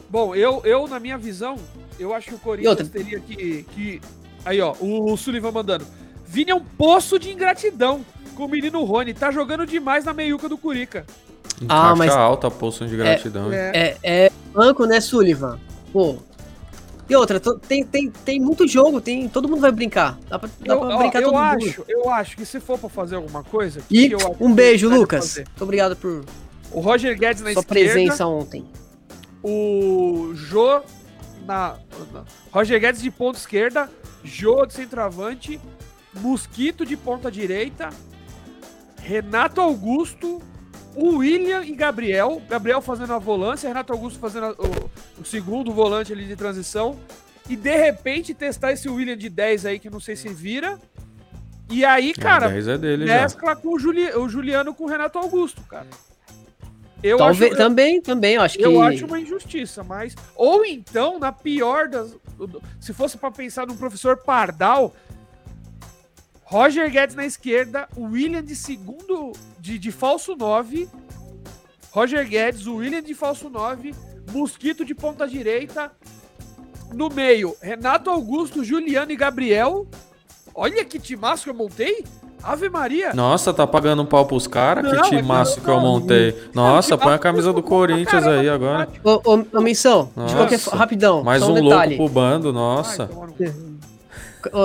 [0.09, 1.57] Bom, eu, eu na minha visão,
[1.99, 4.01] eu acho que o Corinthians teria que, que.
[4.43, 5.86] Aí, ó, o, o Sullivan mandando.
[6.28, 8.05] Vini é um poço de ingratidão
[8.36, 9.13] com o menino Rony.
[9.13, 11.05] Tá jogando demais na meiuca do Curica.
[11.61, 11.63] Ah,
[11.93, 13.51] Encaixa mas- alta a poção de gratidão.
[13.51, 13.71] É,
[14.03, 15.59] É, é banco, né, Sullivan?
[15.91, 16.17] Pô.
[17.09, 20.17] E outra, tem, tem, tem muito jogo, tem, todo mundo vai brincar.
[20.30, 21.86] Dá pra, dá eu, pra ó, brincar eu todo acho, mundo.
[21.88, 23.82] eu acho que se for pra fazer alguma coisa.
[23.89, 25.30] E eu acho um beijo, Lucas.
[25.30, 25.45] fazer?
[25.47, 26.25] Muito obrigado por
[26.69, 27.91] O Roger Guedes na sua esquerda.
[27.93, 28.65] presença ontem.
[29.41, 30.82] o Jô
[31.45, 31.75] na,
[32.11, 33.89] na- Roger Guedes de ponta esquerda,
[34.23, 35.59] Jô de centroavante,
[36.18, 37.89] Mosquito de ponta direita,
[39.01, 40.41] Renato Augusto,
[40.95, 45.72] o William e Gabriel, Gabriel fazendo a volância, Renato Augusto fazendo a- o, o segundo
[45.72, 46.97] volante ali de transição,
[47.49, 50.78] e de repente testar esse William de 10 aí que não sei se vira.
[51.70, 53.22] E aí, cara, 10 é dele já.
[53.22, 55.88] mescla com o, Juli- o Juliano com o Renato Augusto, cara.
[57.03, 58.63] Eu Talvez, acho, também, também, eu acho que.
[58.65, 60.15] eu acho uma injustiça, mas.
[60.36, 62.15] Ou então, na pior das.
[62.80, 64.95] Se fosse pra pensar num professor Pardal,
[66.49, 69.33] Roger Guedes na esquerda, o William de segundo.
[69.59, 70.87] de, de falso 9.
[71.91, 73.93] Roger Guedes, o William de falso 9.
[74.31, 75.91] Mosquito de ponta direita.
[76.93, 79.85] No meio, Renato Augusto, Juliano e Gabriel.
[80.55, 82.03] Olha que timaço que eu montei.
[82.41, 83.13] Ave Maria.
[83.13, 84.83] Nossa, tá pagando um pau pros caras?
[84.83, 86.33] Não, Que timaço que eu montei.
[86.53, 88.87] Nossa, Não, põe a camisa do caramba, Corinthians aí agora.
[89.03, 90.35] Ô, ô, ô, Missão, de Nossa.
[90.37, 91.97] qualquer forma, rapidão, Mais só um um detalhe.
[91.97, 93.09] louco pro bando, Ai, nossa.
[93.13, 93.27] Ô,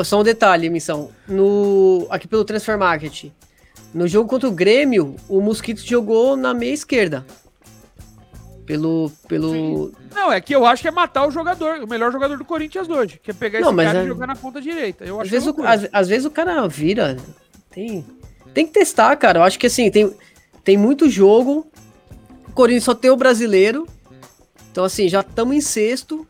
[0.05, 1.11] Só um detalhe, Missão.
[1.29, 3.27] No, aqui pelo Transfer Market.
[3.95, 7.25] No jogo contra o Grêmio, o Mosquito jogou na meia esquerda.
[8.65, 9.13] Pelo.
[9.29, 12.45] pelo Não, é que eu acho que é matar o jogador, o melhor jogador do
[12.45, 13.21] Corinthians hoje.
[13.23, 15.05] Que é pegar Não, esse cara é- e jogar na ponta direita.
[15.05, 17.17] Eu às, vezes o, às, às vezes o cara vira.
[17.71, 18.05] Tem,
[18.55, 19.41] tem que testar, cara.
[19.41, 20.15] Eu acho que assim, tem,
[20.63, 21.67] tem muito jogo.
[22.49, 23.87] O Corinthians só tem o brasileiro.
[24.71, 26.27] Então, assim, já estamos em sexto.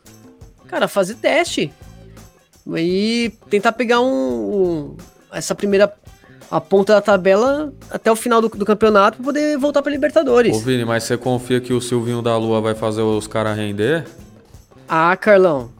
[0.67, 1.71] Cara, fazer teste.
[2.75, 4.97] E tentar pegar um, um-
[5.31, 5.93] essa primeira.
[6.51, 10.55] A ponta da tabela até o final do, do campeonato pra poder voltar pra Libertadores.
[10.55, 14.05] Ô Vini, mas você confia que o Silvinho da Lua vai fazer os caras render?
[14.87, 15.71] Ah, Carlão.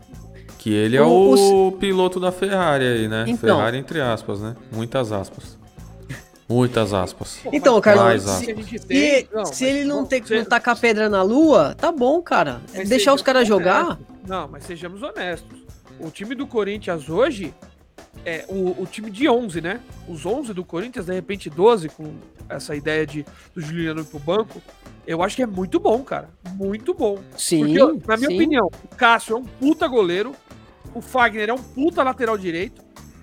[0.57, 3.23] Que ele é O- o, piloto da Ferrari aí, né?
[3.27, 3.57] Então.
[3.57, 4.55] Ferrari entre aspas, né?
[4.71, 5.57] Muitas aspas.
[6.49, 7.39] Muitas aspas.
[7.51, 8.34] Então, Carlão, mais, se, ó.
[8.34, 11.21] a gente Se, tem- não, se mas ele não, tem, ser- não tacar pedra na
[11.21, 12.61] lua, tá bom, cara.
[12.73, 13.99] mas Deixar os caras jogar.
[14.27, 15.59] Não, mas sejamos honestos.
[16.00, 17.54] O time do Corinthians hoje
[18.26, 19.80] é o, o time de 11, né?
[20.08, 22.14] Os 11 do Corinthians, de repente 12, com
[22.50, 24.62] essa ideia de do Juliano ir pro banco.
[25.06, 26.30] Eu acho que é muito bom, cara.
[26.56, 27.20] Muito bom.
[27.38, 27.60] Sim.
[27.76, 28.36] Porque, na minha sim.
[28.36, 30.34] opinião, o Cássio é um puta goleiro.
[30.94, 32.82] O Fagner é um puta lateral direito.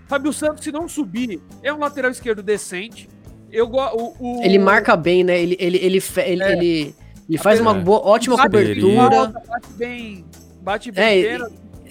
[0.09, 3.09] Fábio Santos, se não subir, é um lateral esquerdo decente.
[3.53, 5.41] Eu o, o- Ele marca bem, né?
[5.41, 6.53] Ele, ele, ele, ele, É.
[6.53, 6.95] ele,
[7.29, 7.81] ele faz uma É.
[7.81, 9.29] boa, ótima cobertura.
[9.29, 10.25] Bate bem.
[10.61, 11.25] Bate bem.
[11.25, 11.39] É,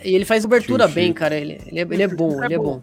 [0.03, 1.35] e- ele faz cobertura bem, cara.
[1.35, 2.81] Ele, ele, é, ele é bom, É ele é bom.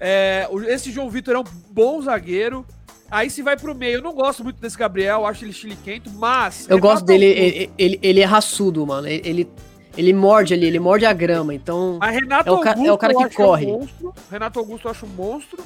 [0.00, 2.64] É, esse João Vitor é um bom zagueiro.
[3.10, 6.66] Aí se vai pro meio, eu não gosto muito desse Gabriel, acho ele chiliquento, mas.
[6.68, 9.08] Eu gosto dele, ele, ele, ele é raçudo, mano.
[9.08, 9.48] Ele, ele,
[9.96, 11.54] ele morde ali, ele morde a grama.
[11.54, 13.66] Então, Mas Renato É o Augusto é o cara que corre.
[13.66, 14.14] um monstro.
[14.30, 15.64] Renato Augusto eu acho um monstro.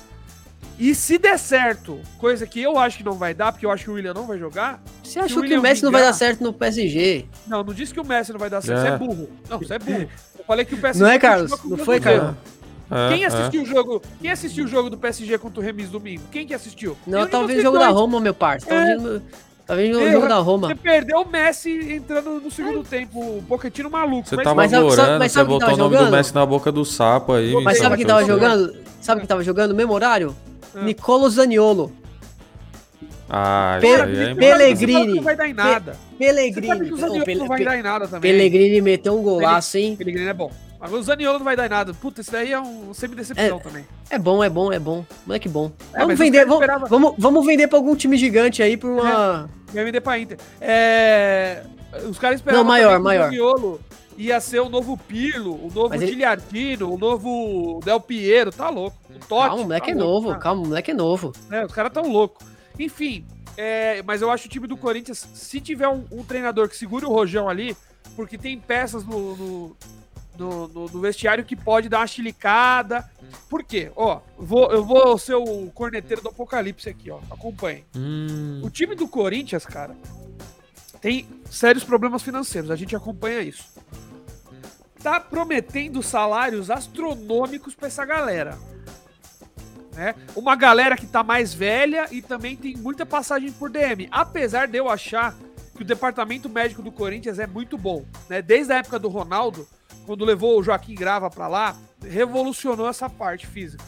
[0.78, 3.84] E se der certo, coisa que eu acho que não vai dar, porque eu acho
[3.84, 4.82] que o William não vai jogar.
[5.02, 7.26] você achou que o Messi não vai vingar- dar certo no PSG?
[7.46, 8.82] Não, não disse que o Messi não vai dar certo, É.
[8.82, 9.28] você é burro.
[9.50, 10.08] Não, você é burro.
[10.52, 11.50] Falei que o PSG Não é, Carlos?
[11.64, 11.98] Não foi.
[11.98, 12.34] Carlos?
[12.90, 13.26] É, Quem é.
[13.26, 14.02] assistiu o jogo?
[14.20, 16.22] Quem assistiu o jogo do PSG contra o Remis domingo?
[16.30, 16.94] Quem que assistiu?
[17.06, 17.88] Não, eu vendo o jogo da.
[17.88, 18.66] Roma, meu parça.
[18.66, 19.84] Tava É.
[19.86, 20.76] vendo o jogo da Você Roma.
[20.76, 24.28] perdeu o Messi entrando no segundo tempo, o Pochettino maluco.
[24.28, 24.72] Você mas- tava Mas
[25.18, 26.10] mas você botou tava o nome do?
[26.10, 27.54] Messi na boca do sapo aí.
[27.64, 28.76] Mas sabe quem tava jogando?
[29.00, 29.74] Sabe quem tava jogando?
[29.74, 30.36] Mesmo horário?
[30.74, 31.90] Nicolo Zaniolo.
[33.32, 35.14] Sabe que Pellegrini.
[35.16, 35.92] Não vai dar em nada.
[35.92, 36.66] Você Pellegrini.
[36.66, 38.30] sabe que o Não, Zaniolo Pele- não vai Pe- dar em nada também.
[38.32, 39.96] Pellegrini meteu um golaço, hein?
[39.96, 40.50] Pellegrini é bom.
[40.80, 41.94] Mas o Zaniolo não vai dar em nada.
[41.94, 43.84] Puta, isso daí é um semi-decepção também.
[44.10, 45.04] É bom, é bom, é bom.
[45.24, 45.70] Moleque bom.
[45.94, 49.48] É, vamos vender, vamos, esperavam- vamos, vamos vender pra algum time gigante aí por uma.
[49.72, 50.36] Vai vender pra Inter.
[50.60, 51.62] É...
[52.10, 53.22] Os caras esperavam Não, maior, maior.
[53.22, 53.80] o Zaniolo
[54.18, 58.50] ia ser o novo Pirlo, o novo Mas ele- Giliardino, o novo Del Piero.
[58.50, 58.96] Tá louco.
[59.08, 59.28] O Totti.
[59.48, 60.38] Calma, o moleque tá é louco, novo, tá?
[60.40, 61.32] calma, o moleque é novo.
[61.50, 62.46] É, os caras tão loucos.
[62.78, 63.24] Enfim,
[63.56, 67.04] é, mas eu acho o time do Corinthians, se tiver um, um treinador que segure
[67.04, 67.76] o rojão ali,
[68.16, 69.76] porque tem peças no, no,
[70.38, 73.08] no- no- no vestiário que pode dar uma chilicada.
[73.48, 73.92] Por quê?
[73.94, 77.18] Ó, vou, eu vou ser o corneteiro do apocalipse aqui, ó.
[77.30, 77.84] Acompanhe.
[77.94, 79.94] Hum, O time do Corinthians, cara,
[81.00, 82.70] tem sérios problemas financeiros.
[82.70, 83.64] A gente acompanha isso.
[85.02, 88.56] Tá prometendo salários astronômicos pra essa galera.
[89.94, 90.14] Né?
[90.34, 94.08] Uma galera que tá mais velha e também tem muita passagem por DM.
[94.10, 95.34] Apesar de eu achar
[95.76, 98.04] que o departamento médico do Corinthians é muito bom.
[98.28, 98.40] Né?
[98.40, 99.66] Desde a época do Ronaldo,
[100.06, 103.84] quando levou o Joaquim Grava pra lá, revolucionou essa parte física.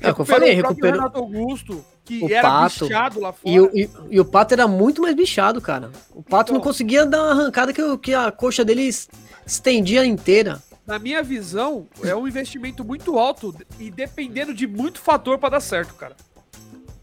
[0.00, 2.84] É o que eu falei, recuperou- Renato Augusto, que O era Pato.
[2.86, 3.54] bichado lá fora.
[3.54, 5.90] E o, e, e o Pato era muito mais bichado, cara.
[6.14, 6.54] O Pato Então.
[6.54, 9.08] não conseguia dar uma arrancada que, o- que a coxa dele es-
[9.46, 10.60] estendia inteira.
[10.86, 15.60] Na minha visão, é um investimento muito alto e dependendo de muito fator pra dar
[15.60, 16.16] certo, cara.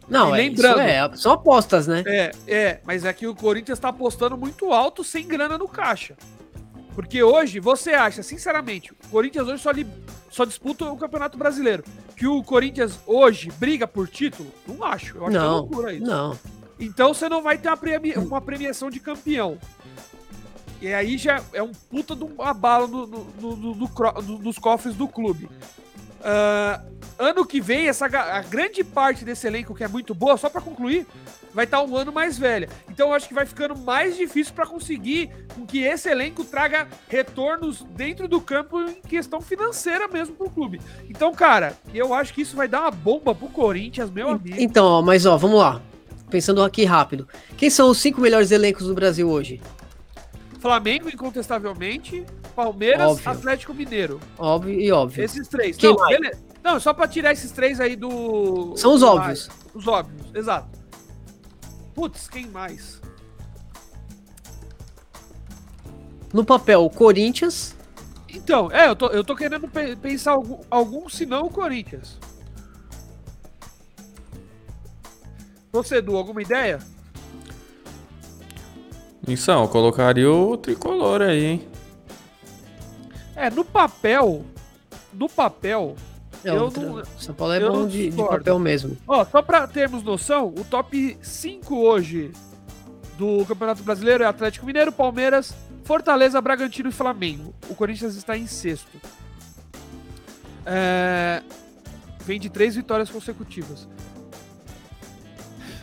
[0.08, 2.04] Não, E é, lembrando- isso é, são apostas, né?
[2.06, 6.18] É, é, mas é que o Corinthians tá apostando muito alto sem grana no caixa.
[6.96, 9.88] Porque hoje, você acha, sinceramente, o Corinthians hoje só, li-
[10.30, 11.84] só disputa o Campeonato Brasileiro.
[12.18, 14.52] Que o Corinthians hoje briga por título?
[14.68, 15.16] Não acho.
[15.18, 16.06] Eu acho que é Não, loucura isso.
[16.06, 16.38] não.
[16.78, 19.58] Então você não vai ter uma, premi- uma premiação de campeão.
[20.82, 23.08] E aí já é um puta de um abalo no,
[23.42, 25.50] no- no- nos cofres do clube.
[26.24, 26.82] Ah,
[27.18, 30.62] ano que vem, essa, a grande parte desse elenco que é muito boa, só para
[30.62, 31.06] concluir,
[31.54, 32.70] vai estar tá um ano mais velha.
[32.90, 36.88] Então eu acho que vai ficando mais difícil para conseguir com que esse elenco traga
[37.08, 40.80] retornos dentro do campo em questão financeira mesmo pro clube.
[41.10, 44.56] Então, cara, eu acho que isso vai dar uma bomba pro Corinthians, meu amigo.
[44.58, 45.82] Então, ó, mas ó, vamos lá.
[46.30, 47.28] Pensando aqui rápido.
[47.58, 49.60] Quem são os cinco melhores elencos do Brasil hoje?
[50.60, 52.26] Flamengo, incontestavelmente.
[52.56, 53.30] Palmeiras, óbvio.
[53.32, 54.20] Atlético Mineiro.
[54.38, 55.24] Óbvio e óbvio.
[55.24, 55.78] Esses três.
[55.78, 56.20] Quem Não, mais?
[56.20, 56.40] beleza.
[56.64, 58.76] Não, só pra tirar esses três aí do.
[58.76, 59.48] São os do óbvios.
[59.48, 59.60] Mais.
[59.74, 60.68] Os óbvios, exato.
[61.96, 63.02] Putz, quem mais?
[66.34, 67.76] No papel, o Corinthians.
[68.28, 72.20] Então, é, eu tô, eu tô querendo pe pensar algum, algum, se não o Corinthians.
[75.72, 76.80] Você, Edu, alguma ideia?
[79.28, 81.68] Missão, eu colocaria o tricolor aí, hein?
[83.36, 84.46] É, no papel.
[85.14, 85.96] No papel.
[86.44, 88.98] É, eu não, São Paulo é bom de, de, papel mesmo.
[89.08, 92.32] Ó, só pra termos noção, o top 5 hoje
[93.18, 95.54] do Campeonato Brasileiro é Atlético Mineiro, Palmeiras,
[95.84, 97.54] Fortaleza, Bragantino e Flamengo.
[97.70, 99.00] O Corinthians está em sexto.
[100.66, 101.42] É...
[102.26, 103.88] Vem de três vitórias consecutivas.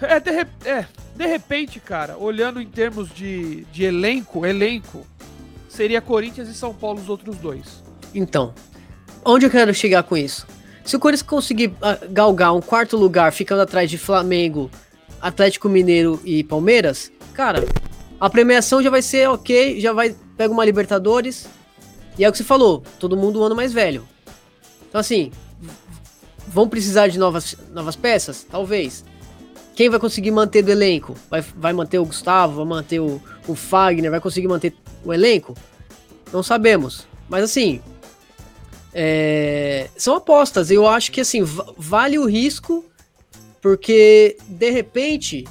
[0.01, 0.30] É de,
[0.68, 5.07] é, de repente, cara, olhando em termos de, de elenco, elenco,
[5.68, 7.82] seria Corinthians e São Paulo os outros dois.
[8.14, 8.55] Então,
[9.24, 10.47] onde eu quero chegar com isso?
[10.84, 14.70] Se o Corinthians conseguir ah, galgar um quarto lugar ficando atrás de Flamengo,
[15.20, 17.64] Atlético Mineiro e Palmeiras, cara,
[18.20, 21.49] a premiação já vai ser ok, já vai pega uma Libertadores.
[22.18, 24.07] E é o que você falou, todo mundo um ano mais velho.
[24.88, 25.32] Então assim,
[26.47, 28.47] vão precisar de novas, novas peças?
[28.49, 29.05] Talvez.
[29.77, 31.14] Quem vai conseguir manter do elenco?
[31.31, 34.74] Vai, vai manter o Gustavo, vai manter o, o Fagner, vai conseguir manter
[35.05, 35.55] o elenco?
[36.33, 37.07] Não sabemos.
[37.29, 37.83] Mas assim,
[38.95, 40.70] é, são apostas.
[40.70, 41.43] Eu acho que assim,
[41.77, 42.87] vale o risco,
[43.61, 45.45] porque de repente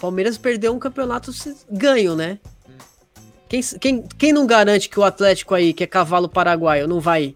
[0.00, 1.30] Palmeiras perdeu um campeonato
[1.70, 2.38] ganho, né?
[3.50, 7.34] Quem, quem, quem não garante que o Atlético aí, que é cavalo paraguaio, não vai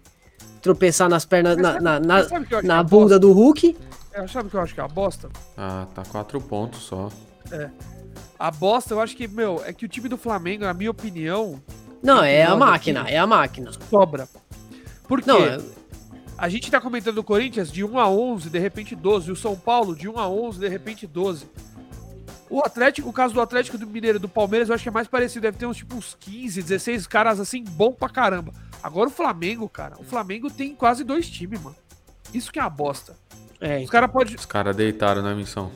[0.63, 2.27] tropeçar nas pernas, na, na, na,
[2.63, 3.75] na é bunda do Hulk?
[4.13, 5.29] É, sabe o que eu acho que é a bosta?
[5.57, 7.09] Ah, tá quatro pontos só.
[7.51, 7.69] É.
[8.37, 11.61] A bosta, eu acho que, meu, é que o time do Flamengo, na minha opinião.
[12.01, 13.71] Não, é a máquina, é a máquina.
[13.89, 14.27] Sobra.
[15.07, 15.27] Por quê?
[15.27, 15.59] Não, é...
[16.37, 19.29] A gente tá comentando o Corinthians de 1 a 11, de repente 12.
[19.29, 21.45] E o São Paulo de 1 a 11, de repente 12.
[22.49, 24.91] O Atlético, o caso do Atlético do Mineiro e do Palmeiras, eu acho que é
[24.91, 25.43] mais parecido.
[25.43, 28.51] Deve ter uns tipo uns 15, 16 caras assim, bom pra caramba.
[28.81, 29.95] Agora o Flamengo, cara.
[29.99, 31.75] O Flamengo tem quase dois times, mano.
[32.33, 33.15] Isso que é uma bosta.
[33.63, 34.35] É, os caras pode...
[34.35, 35.71] Os caras deitaram na missão.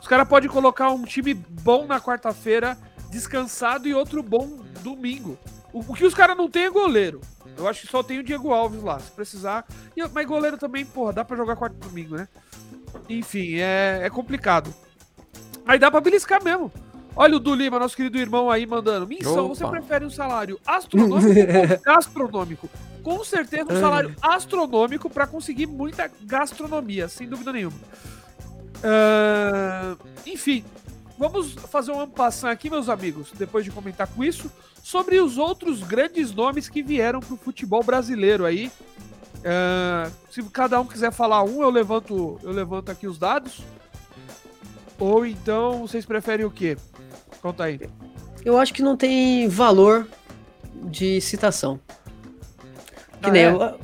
[0.00, 2.78] Os caras podem colocar um time bom na quarta-feira,
[3.10, 5.38] descansado, e outro bom domingo.
[5.74, 7.20] O, o que os caras não tem é goleiro.
[7.54, 9.66] Eu acho que só tem o Diego Alves lá, se precisar.
[9.94, 12.26] E, mas goleiro também, porra, dá pra jogar quarto domingo, né?
[13.10, 14.74] Enfim, é, é complicado.
[15.66, 16.72] Aí dá pra beliscar mesmo.
[17.14, 19.06] Olha o do Lima, nosso querido irmão aí, mandando.
[19.06, 21.28] Missão, você prefere um salário astronômico
[21.60, 22.70] ou gastronômico?
[23.06, 27.76] Com certeza um salário astronômico para conseguir muita gastronomia, sem dúvida nenhuma.
[28.78, 29.96] Uh,
[30.26, 30.64] enfim,
[31.16, 34.50] vamos fazer um ampassão aqui, meus amigos, depois de comentar com isso,
[34.82, 38.72] sobre os outros grandes nomes que vieram para o futebol brasileiro aí.
[39.36, 43.60] Uh, se cada um quiser falar um, eu levanto, eu levanto aqui os dados.
[44.98, 46.76] Ou então vocês preferem o quê?
[47.40, 47.78] Conta aí.
[48.44, 50.08] Eu acho que não tem valor
[50.82, 51.78] de citação.
[53.26, 53.50] Que ah, nem é?
[53.50, 53.78] eu...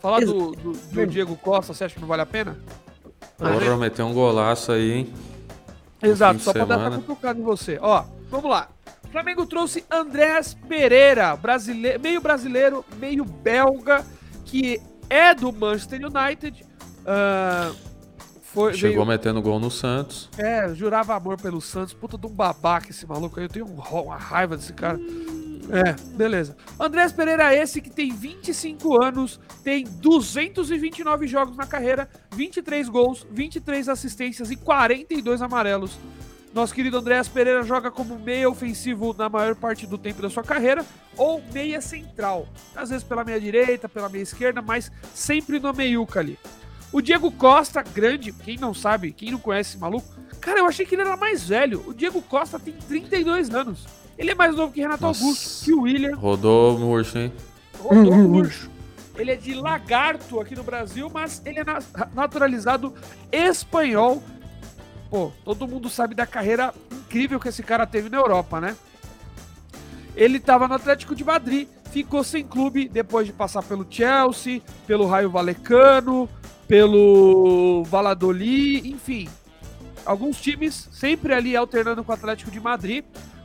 [0.00, 2.58] Falar do, do, do, Diego Costa, você acha que não vale a pena?
[3.38, 5.14] Porra, meter um golaço aí, hein?
[6.02, 7.78] Exato, só pra dar pra cutucar em você.
[7.80, 8.68] Ó, vamos lá.
[9.02, 14.04] O Flamengo trouxe Andrés Pereira, brasileiro, meio brasileiro, meio belga,
[14.44, 16.64] que é do Manchester United.
[17.00, 17.74] Uh,
[18.42, 19.06] foi, Chegou veio...
[19.06, 20.28] metendo gol no Santos.
[20.36, 21.94] É, jurava amor pelo Santos.
[21.94, 23.46] Puta de um babaca esse maluco aí.
[23.46, 24.98] Eu tenho uma raiva desse cara.
[25.70, 26.56] É, beleza.
[26.78, 33.88] Andrés Pereira, esse que tem 25 anos, tem 229 jogos na carreira, 23 gols, 23
[33.88, 35.98] assistências e 42 amarelos.
[36.52, 40.44] Nosso querido Andrés Pereira joga como meia ofensivo na maior parte do tempo da sua
[40.44, 40.86] carreira,
[41.16, 42.48] ou meia central.
[42.76, 46.38] Às vezes pela meia direita, pela meia esquerda, mas sempre no meiuca ali.
[46.92, 50.06] O Diego Costa, grande, quem não sabe, quem não conhece esse maluco,
[50.40, 51.82] cara, eu achei que ele era mais velho.
[51.88, 53.84] O Diego Costa tem 32 anos.
[54.16, 55.22] Ele é mais novo que Renato Nossa.
[55.24, 56.16] Augusto, que o William.
[56.16, 57.32] Rodou murcho, hein?
[57.78, 58.70] Rodou murcho.
[59.16, 61.64] Ele é de lagarto aqui no Brasil, mas ele é
[62.14, 62.92] naturalizado
[63.30, 64.22] espanhol.
[65.08, 68.76] Pô, todo mundo sabe da carreira incrível que esse cara teve na Europa, né?
[70.16, 75.06] Ele estava no Atlético de Madrid, ficou sem clube depois de passar pelo Chelsea, pelo
[75.06, 76.28] Raio Valecano,
[76.66, 79.28] pelo Valladolid, enfim.
[80.04, 83.04] Alguns times sempre ali alternando com o Atlético de Madrid.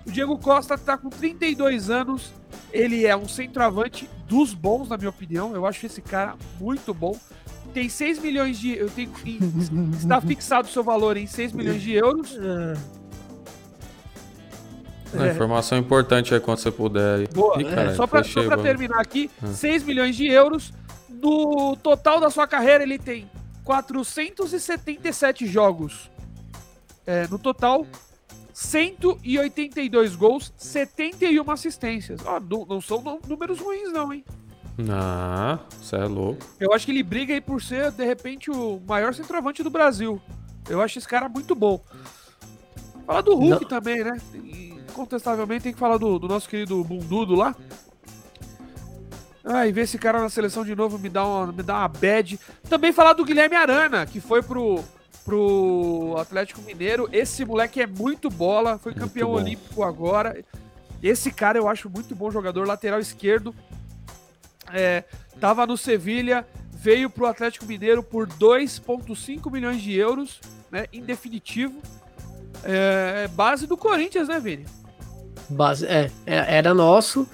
[0.09, 2.33] O Diego Costa está com 32 anos.
[2.73, 5.53] Ele é um centroavante dos bons, na minha opinião.
[5.53, 7.15] Eu acho esse cara muito bom.
[7.75, 8.75] Tem 6 milhões de.
[8.75, 9.11] Eu tenho,
[9.95, 12.35] está fixado o seu valor em 6 milhões de euros.
[15.13, 15.31] Uma É.
[15.31, 17.27] informação importante aí quando você puder.
[17.31, 17.61] Boa.
[17.61, 18.23] Ih, caralho, só para
[18.63, 19.47] terminar aqui, Ah.
[19.47, 20.73] 6 milhões de euros.
[21.07, 23.29] Do total da sua carreira, ele tem
[23.63, 26.09] 477 jogos.
[27.05, 27.85] É, no total,
[28.59, 32.19] 182 gols, 71 assistências.
[32.25, 34.23] Ó, não, não são nú- números ruins, não, hein?
[34.91, 36.45] Ah, você é louco.
[36.59, 40.21] Eu acho que ele briga aí por ser, de repente, o maior centroavante do Brasil.
[40.69, 41.81] Eu acho esse cara muito bom.
[43.05, 43.69] Falar do Hulk Não.
[43.69, 44.19] também, né?
[44.89, 47.55] Incontestavelmente tem que falar do, do nosso querido Bundudo lá.
[49.43, 51.87] Ah, e ver esse cara na seleção de novo me dá uma, me dá uma
[51.87, 52.37] bad.
[52.69, 54.83] Também falar do Guilherme Arana, que foi pro,
[55.29, 57.07] pro Atlético Mineiro.
[57.11, 59.35] Esse moleque é muito bola, foi Muito campeão bom.
[59.35, 60.43] olímpico agora.
[61.03, 63.53] Esse cara eu acho muito bom jogador, lateral esquerdo.
[64.73, 65.03] É,
[65.39, 70.85] tava no Sevilha, veio pro Atlético Mineiro por 2,5 milhões de euros, né?
[70.91, 71.79] Em definitivo.
[72.63, 74.65] É, base do Corinthians, né, Vini?
[75.47, 77.27] Base, é, é, era nosso.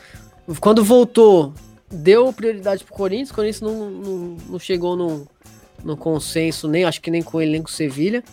[0.59, 1.53] Quando voltou,
[1.89, 3.31] deu prioridade pro Corinthians.
[3.31, 5.25] O Corinthians não, não, não chegou no,
[5.85, 8.23] no consenso, nem acho que nem com ele, nem com o Sevilha.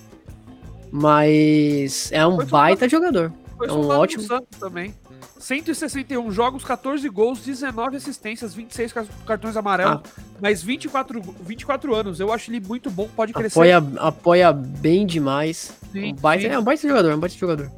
[0.90, 3.32] Mas é um baita jogador.
[3.56, 4.94] Foi É um ótimo- Santos também.
[5.38, 10.00] 161 jogos, 14 gols, 19 assistências, 26 ca- cartões amarelos,
[10.40, 12.20] mas 24, 24 anos.
[12.20, 13.58] Eu acho ele muito bom, pode crescer.
[13.58, 15.72] Apoia, apoia bem demais.
[15.90, 16.54] Sim, um baita, sim.
[16.54, 17.70] é um baita jogador, é um baita jogador.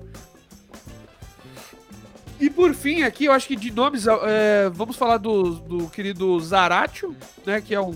[2.40, 6.38] E por fim, aqui, eu acho que de nomes, é, vamos falar do, do querido
[6.40, 7.16] Zaratio,
[7.46, 7.60] né?
[7.60, 7.94] Que é o.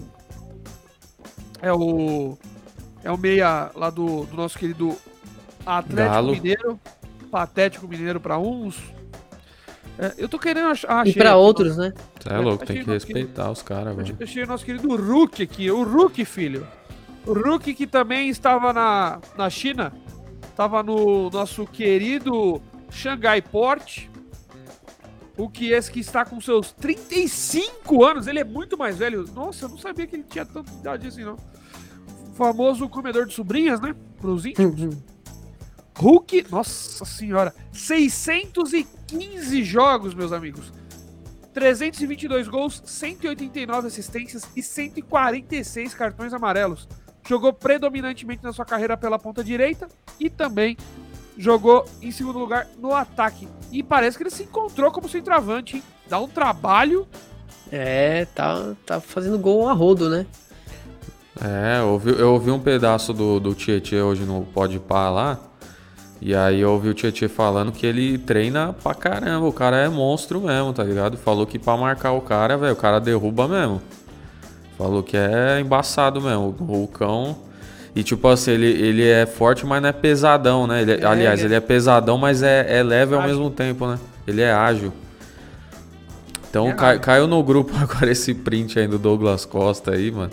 [1.63, 2.37] É o.
[3.05, 4.97] É o meia lá do, do nosso querido
[5.65, 6.33] Atlético Galo.
[6.33, 6.81] Mineiro.
[7.31, 8.77] Patético Mineiro pra uns.
[9.99, 11.07] É, eu tô querendo achar.
[11.07, 11.93] E pra outros, né?
[12.21, 14.17] Você é louco, achei tem que nosso querido- respeitar os caras, velho.
[14.19, 16.67] Eu achei o nosso querido Rook aqui, o Rook, filho.
[17.27, 19.93] O Rook que também estava na, na China,
[20.49, 24.07] estava no nosso querido Shanghai Port.
[25.39, 29.25] O que esse que está com seus 35 anos, ele é muito mais velho.
[29.33, 31.37] Nossa, eu não sabia que ele tinha tanta idade assim, não.
[32.29, 33.95] O famoso comedor de sobrinhas, né?
[34.21, 34.99] Pros íntimos.
[35.97, 40.73] Hulk, nossa senhora, 615 jogos, meus amigos.
[41.53, 46.89] 322 gols, 189 assistências e 146 cartões amarelos.
[47.29, 50.77] Jogou predominantemente na sua carreira pela ponta direita e também
[51.39, 53.49] jogou em segundo lugar no ataque.
[53.71, 55.83] E parece que ele se encontrou como centroavante, hein?
[56.09, 57.07] Dá um trabalho.
[57.71, 60.27] É, tá, tá fazendo gol a rodo, né?
[61.41, 65.39] É, eu ouvi, eu ouvi um pedaço do, do Tietê hoje no Pode Pá lá.
[66.21, 69.47] E aí eu ouvi o Tietê falando que ele treina pra caramba.
[69.47, 71.17] O cara é monstro mesmo, tá ligado?
[71.17, 73.81] Falou que pra marcar o cara, velho, o cara derruba mesmo.
[74.77, 76.57] Falou que é embaçado mesmo.
[76.59, 77.48] O Hulkão.
[77.97, 80.83] E tipo assim, ele, ele é forte, mas não é pesadão, né?
[80.83, 83.35] Ele é- É, aliás, ele é- pesadão, mas é, é leve ao Ágil.
[83.37, 83.99] mesmo tempo, né?
[84.27, 84.93] Ele é ágil.
[86.51, 90.31] Então É cai- caiu no grupo agora esse print aí do Douglas Costa aí, mano.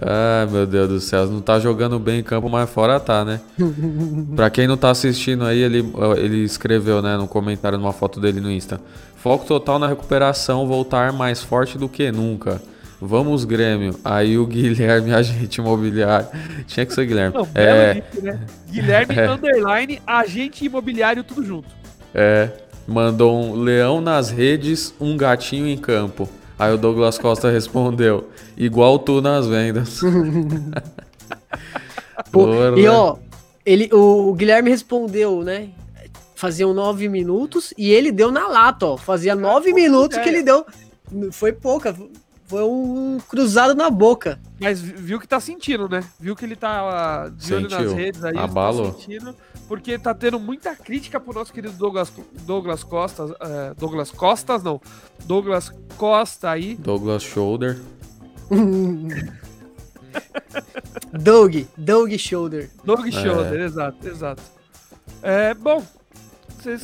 [0.00, 3.40] Ah, meu Deus do céu, não tá jogando bem em campo, mas fora tá, né?
[4.36, 5.84] pra quem não tá assistindo aí, ele,
[6.18, 8.80] ele escreveu, né, no comentário numa foto dele no Insta.
[9.16, 12.62] Foco total na recuperação, voltar mais forte do que nunca.
[13.00, 13.94] Vamos, Grêmio.
[14.04, 16.28] Aí o Guilherme, agente imobiliário.
[16.66, 17.34] Tinha que ser Guilherme.
[17.36, 18.40] Não, É, nick, né?
[18.70, 19.30] Guilherme É.
[19.30, 21.68] Underline, agente imobiliário, tudo junto.
[22.14, 22.50] é.
[22.90, 26.26] Mandou um leão nas redes, um gatinho em campo.
[26.58, 30.00] Aí o Douglas Costa respondeu: igual tu nas vendas.
[32.32, 32.80] Pô, Porra.
[32.80, 33.16] e ó,
[33.64, 35.68] ele, o, o Guilherme respondeu, né?
[36.34, 38.96] Faziam nove minutos e ele deu na lata, ó.
[38.96, 40.64] Fazia nove pouca minutos que ele deu.
[41.32, 41.94] Foi pouca,
[42.48, 44.40] foi um cruzado na boca.
[44.58, 46.02] Mas vi- viu que tá sentindo, né?
[46.18, 48.36] Viu que ele tá ah, de olho nas redes aí.
[48.36, 48.92] Abalou.
[48.92, 49.36] Tá sentindo,
[49.68, 52.10] porque tá tendo muita crítica pro nosso querido Douglas,
[52.46, 53.30] Douglas Costas.
[53.40, 54.80] é, Douglas Costas, não.
[55.24, 56.74] Douglas Costa aí.
[56.74, 57.78] Douglas Shoulder.
[61.12, 62.70] Doug, Doug Shoulder.
[62.84, 64.42] Doug Schroeder, exato, exato.
[65.22, 65.84] É, bom,
[66.58, 66.80] vocês,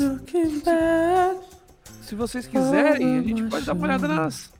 [2.02, 4.50] se vocês quiserem, a gente pode dar uma olhada nas,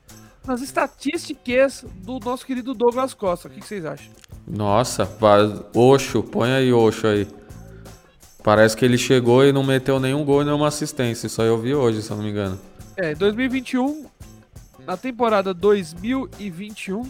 [0.47, 3.47] nas estatísticas do nosso querido Douglas Costa.
[3.47, 4.11] O que, que vocês acham?
[4.47, 5.09] Nossa,
[5.73, 7.27] Oxo, põe aí Oxo aí.
[8.43, 11.25] Parece que ele chegou e não meteu nenhum gol e nenhuma assistência.
[11.25, 12.59] Isso aí eu vi hoje, se eu não me engano.
[12.95, 14.05] É, 2021,
[14.85, 17.01] na temporada 2021,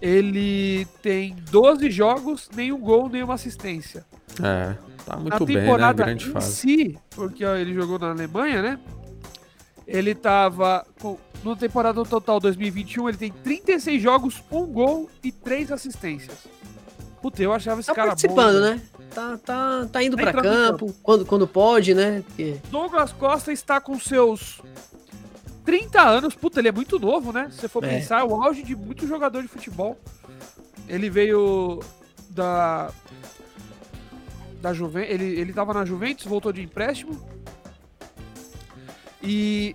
[0.00, 4.04] ele tem 12 jogos, nenhum gol, nenhuma assistência.
[4.40, 5.62] É, tá muito na bem, né?
[5.62, 6.52] temporada Grande em fase.
[6.52, 8.78] si, porque ó, ele jogou na Alemanha, né?
[9.86, 10.84] Ele tava.
[11.00, 16.48] Com, na temporada total 2021, ele tem 36 jogos, um gol e três assistências.
[17.22, 18.60] Puta, eu achava esse Tá cara participando, bom.
[18.60, 18.80] né?
[19.14, 22.22] Tá, tá, tá indo Tá pra entrando no campo, quando, quando pode, né?
[22.26, 24.60] Porque- Douglas Costa está com seus
[25.64, 26.34] 30 anos.
[26.34, 27.48] Puta, ele é muito novo, né?
[27.50, 27.88] Se você for É.
[27.88, 29.96] pensar, é o auge de muito jogador de futebol.
[30.88, 31.80] Ele veio
[32.30, 32.90] da.
[34.60, 35.10] Da Juventus.
[35.10, 37.18] Ele, ele tava na Juventus, voltou de empréstimo.
[39.22, 39.74] E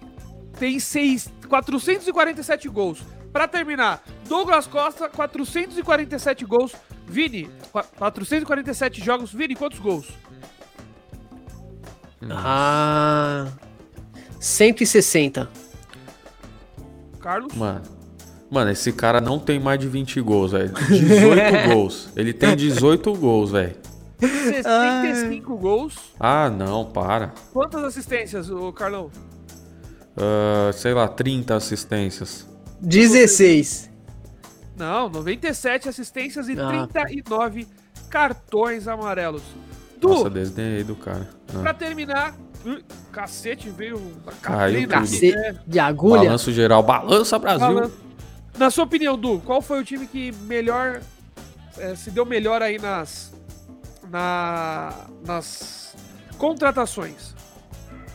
[0.60, 3.00] tem seis, 447 gols.
[3.34, 6.74] Pra terminar, Douglas Costa, 447 gols.
[7.08, 9.32] Vini, qua- 447 jogos.
[9.34, 10.08] Vini, quantos gols?
[12.30, 13.48] Ah.
[14.40, 15.50] 160.
[17.20, 17.54] Carlos?
[17.54, 17.82] Mano,
[18.50, 20.70] mano, esse cara não tem mais de 20 gols, velho.
[20.74, 22.10] 18 gols.
[22.16, 23.76] Ele tem 18 gols, velho.
[24.22, 25.96] 65 gols.
[26.20, 27.34] Ah, não, para.
[27.52, 29.10] Quantas assistências, o Carlão?
[30.18, 32.48] Ah, sei lá, 30 assistências.
[32.80, 33.90] 16.
[34.78, 36.88] Não, 97 assistências e Ah.
[36.88, 37.68] 39
[38.10, 39.44] cartões amarelos.
[40.00, 41.30] Du, Nossa, desdenhei do cara.
[41.56, 41.60] Ah.
[41.60, 45.60] pra terminar, ui, cacete veio da Caiu aqui, Cacete né?
[45.68, 46.24] de agulha.
[46.24, 47.68] Balanço geral, balança Brasil.
[47.68, 47.94] Falando-
[48.58, 51.02] Na sua opinião, Du, qual foi o time que melhor
[51.78, 53.32] eh, se deu melhor aí nas
[54.12, 54.94] na,
[55.26, 55.96] nas
[56.38, 57.34] contratações?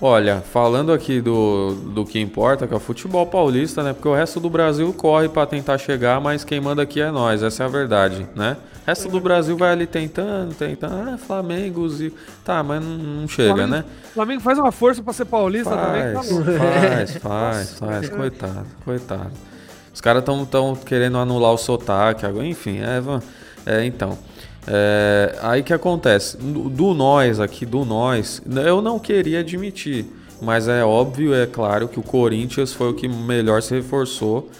[0.00, 3.94] Olha, falando aqui do, do que importa, que é o futebol paulista, né?
[3.94, 7.42] Porque o resto do Brasil corre pra tentar chegar, mas quem manda aqui é nós,
[7.42, 8.58] essa é a verdade, né?
[8.82, 12.16] O resto do Brasil vai ali tentando, tentando, ah, Flamengo, Zico.
[12.44, 13.84] Tá, mas não, não chega, Flamengo- né?
[14.12, 19.32] Flamengo faz uma força pra ser paulista também, tá Faz, faz, faz, faz, coitado, coitado.
[19.94, 24.18] Os caras estão tão querendo anular o sotaque, enfim, é, é, então.
[24.68, 30.04] É, aí que acontece, do, nós aqui, do nós, eu não queria admitir,
[30.42, 34.50] mas é óbvio, é claro que o Corinthians foi o que melhor se reforçou,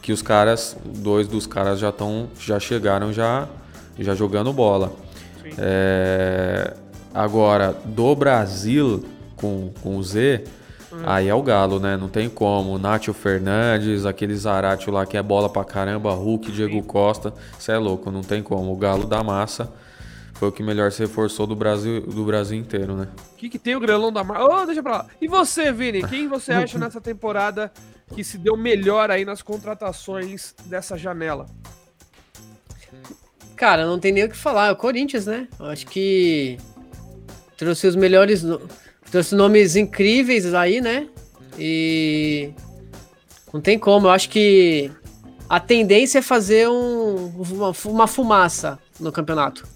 [0.00, 3.48] que os caras, dois dos caras já estão, já chegaram já,
[3.98, 4.92] já jogando bola.
[5.58, 6.74] É,
[7.12, 9.04] agora, do Brasil
[9.36, 10.44] com, com o Z,
[11.04, 11.96] aí é o Galo, né?
[11.96, 12.78] Não tem como.
[12.78, 17.32] Nátio Fernandes, aquele Zaratio lá que é bola pra caramba, Hulk, Diego Costa.
[17.58, 18.72] Você é louco, não tem como.
[18.72, 19.72] O Galo da massa
[20.34, 23.08] foi o que melhor se reforçou do Brasil, do Brasil inteiro, né?
[23.32, 24.40] O que, que tem o grelão da Mar...
[24.42, 25.06] Ô, deixa pra lá.
[25.20, 26.06] E você, Vini?
[26.06, 27.72] Quem você acha nessa temporada
[28.14, 31.46] que se deu melhor aí nas contratações dessa janela?
[33.56, 34.68] Cara, não tem nem o que falar.
[34.68, 35.48] É o Corinthians, né?
[35.58, 36.58] Eu acho que
[37.56, 38.42] trouxe os melhores.
[38.42, 38.60] no-
[39.10, 41.08] Trouxe nomes incríveis aí, né?
[41.58, 42.50] E.
[43.52, 44.06] Não tem como.
[44.08, 44.90] Eu acho que
[45.48, 49.66] a tendência é fazer um, uma, uma fumaça no campeonato.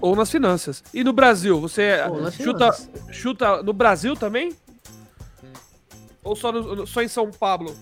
[0.00, 0.82] Ou nas finanças.
[0.92, 1.98] E no Brasil, você
[2.32, 2.90] chuta, finanças.
[3.10, 4.52] chuta no Brasil também?
[6.22, 7.74] Ou só, no- só em São Paulo?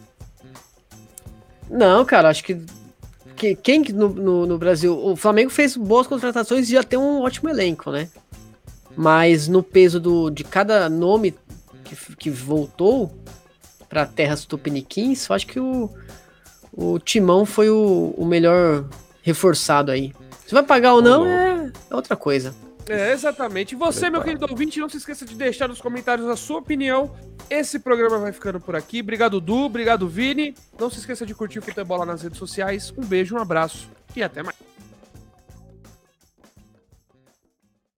[1.70, 2.60] Não, cara, acho que.
[3.36, 4.96] que quem que no, no, no Brasil.
[4.96, 8.08] O Flamengo fez boas contratações e já tem um ótimo elenco, né?
[8.96, 11.34] Mas no peso do, de cada nome
[11.84, 13.12] que, que voltou
[13.88, 15.90] para terras tupiniquins, eu acho que o,
[16.72, 18.84] o Timão foi o, o melhor
[19.22, 20.12] reforçado aí.
[20.46, 22.54] Se vai pagar ou não, é, é outra coisa.
[22.88, 23.72] É, exatamente.
[23.72, 27.14] E você, meu querido ouvinte, não se esqueça de deixar nos comentários a sua opinião.
[27.48, 29.00] Esse programa vai ficando por aqui.
[29.00, 29.64] Obrigado, Du.
[29.64, 30.54] Obrigado, Vini.
[30.78, 32.92] Não se esqueça de curtir o Futebol lá nas redes sociais.
[32.96, 34.71] Um beijo, um abraço e até mais.